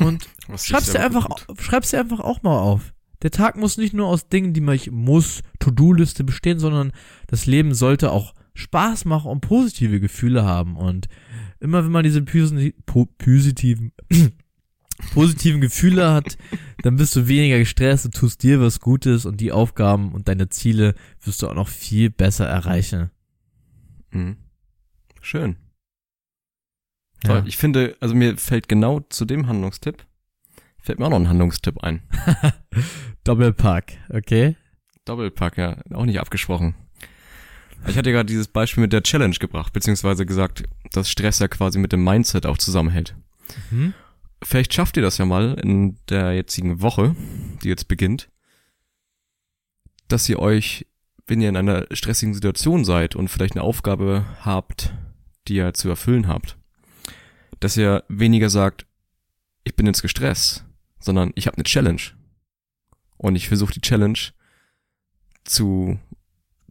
[0.00, 1.28] Und schreib's dir einfach,
[1.58, 2.92] schreib's dir einfach auch mal auf.
[3.22, 6.92] Der Tag muss nicht nur aus Dingen, die man ich muss, To-Do-Liste bestehen, sondern
[7.26, 10.76] das Leben sollte auch Spaß machen und positive Gefühle haben.
[10.76, 11.06] Und
[11.60, 13.92] immer wenn man diese posi- po positiven,
[15.14, 16.38] positiven Gefühle hat,
[16.82, 20.48] dann bist du weniger gestresst, du tust dir was Gutes und die Aufgaben und deine
[20.48, 23.10] Ziele wirst du auch noch viel besser erreichen.
[24.12, 24.36] Mhm.
[25.20, 25.56] Schön.
[27.24, 27.44] Toll.
[27.46, 30.06] Ich finde, also mir fällt genau zu dem Handlungstipp,
[30.78, 32.02] fällt mir auch noch ein Handlungstipp ein.
[33.24, 34.56] Doppelpack, okay?
[35.04, 36.74] Doppelpack, ja, auch nicht abgesprochen.
[37.86, 41.48] Ich hatte ja gerade dieses Beispiel mit der Challenge gebracht, beziehungsweise gesagt, dass Stress ja
[41.48, 43.14] quasi mit dem Mindset auch zusammenhält.
[43.70, 43.94] Mhm.
[44.42, 47.14] Vielleicht schafft ihr das ja mal in der jetzigen Woche,
[47.62, 48.30] die jetzt beginnt,
[50.08, 50.86] dass ihr euch,
[51.26, 54.94] wenn ihr in einer stressigen Situation seid und vielleicht eine Aufgabe habt,
[55.48, 56.56] die ihr zu erfüllen habt,
[57.60, 58.86] dass ihr weniger sagt,
[59.64, 60.64] ich bin jetzt gestresst,
[60.98, 62.00] sondern ich habe eine Challenge.
[63.16, 64.18] Und ich versuche die Challenge
[65.44, 65.98] zu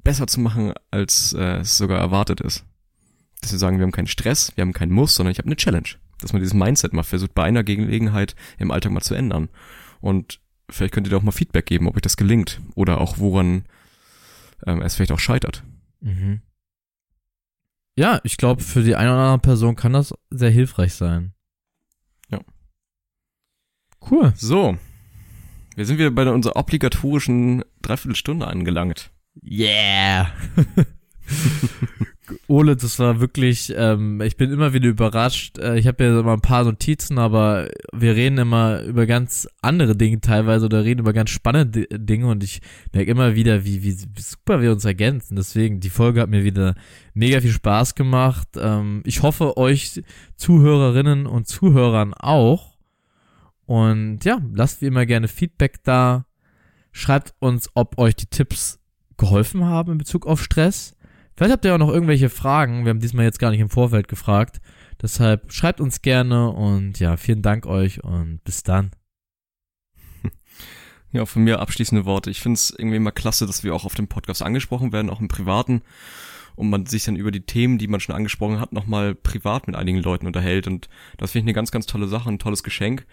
[0.04, 2.66] besser zu machen, als äh, es sogar erwartet ist.
[3.42, 5.56] Dass wir sagen, wir haben keinen Stress, wir haben keinen Muss, sondern ich habe eine
[5.56, 5.88] Challenge.
[6.20, 9.50] Dass man dieses Mindset mal versucht, bei einer Gelegenheit im Alltag mal zu ändern.
[10.02, 10.40] Und
[10.70, 13.66] vielleicht könnt ihr da auch mal Feedback geben, ob euch das gelingt oder auch woran
[14.66, 15.64] ähm, es vielleicht auch scheitert.
[16.02, 16.42] Mhm.
[18.00, 21.34] Ja, ich glaube, für die eine oder andere Person kann das sehr hilfreich sein.
[22.30, 22.40] Ja.
[24.10, 24.32] Cool.
[24.38, 24.78] So,
[25.76, 29.12] wir sind wieder bei unserer obligatorischen Dreiviertelstunde angelangt.
[29.44, 30.32] Yeah.
[32.50, 35.60] Ole, das war wirklich, ähm, ich bin immer wieder überrascht.
[35.60, 39.96] Äh, ich habe ja immer ein paar Notizen, aber wir reden immer über ganz andere
[39.96, 43.92] Dinge teilweise oder reden über ganz spannende Dinge und ich merke immer wieder, wie, wie
[43.92, 45.36] super wir uns ergänzen.
[45.36, 46.74] Deswegen, die Folge hat mir wieder
[47.14, 48.48] mega viel Spaß gemacht.
[48.58, 50.02] Ähm, ich hoffe, euch
[50.36, 52.80] Zuhörerinnen und Zuhörern auch.
[53.68, 56.26] Und ja, lasst wie immer gerne Feedback da.
[56.92, 58.80] Schreibt uns, ob euch die Tipps
[59.18, 60.96] geholfen haben in Bezug auf Stress.
[61.40, 62.84] Vielleicht habt ihr auch noch irgendwelche Fragen.
[62.84, 64.60] Wir haben diesmal jetzt gar nicht im Vorfeld gefragt.
[65.02, 68.92] Deshalb schreibt uns gerne und ja, vielen Dank euch und bis dann.
[71.14, 72.30] Ja, von mir abschließende Worte.
[72.30, 75.22] Ich finde es irgendwie immer klasse, dass wir auch auf dem Podcast angesprochen werden, auch
[75.22, 75.82] im Privaten.
[76.58, 79.78] Und man sich dann über die Themen, die man schon angesprochen hat, nochmal privat mit
[79.78, 80.68] einigen Leuten unterhält.
[80.68, 83.08] Und das finde ich eine ganz, ganz tolle Sache, ein tolles Geschenk.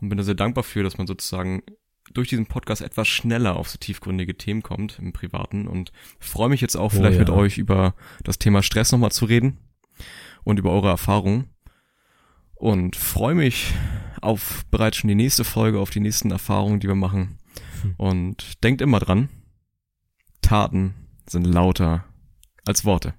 [0.00, 1.64] Und bin da sehr dankbar für, dass man sozusagen
[2.14, 6.60] durch diesen Podcast etwas schneller auf so tiefgründige Themen kommt im Privaten und freue mich
[6.60, 7.20] jetzt auch Oh vielleicht ja.
[7.20, 7.94] mit euch über
[8.24, 9.58] das Thema Stress nochmal zu reden
[10.44, 11.50] und über eure Erfahrungen
[12.54, 13.72] und freue mich
[14.20, 17.38] auf bereits schon die nächste Folge, auf die nächsten Erfahrungen, die wir machen
[17.82, 17.94] Hm.
[17.96, 19.28] und denkt immer dran,
[20.40, 20.94] Taten
[21.28, 22.04] sind lauter
[22.64, 23.14] als Worte.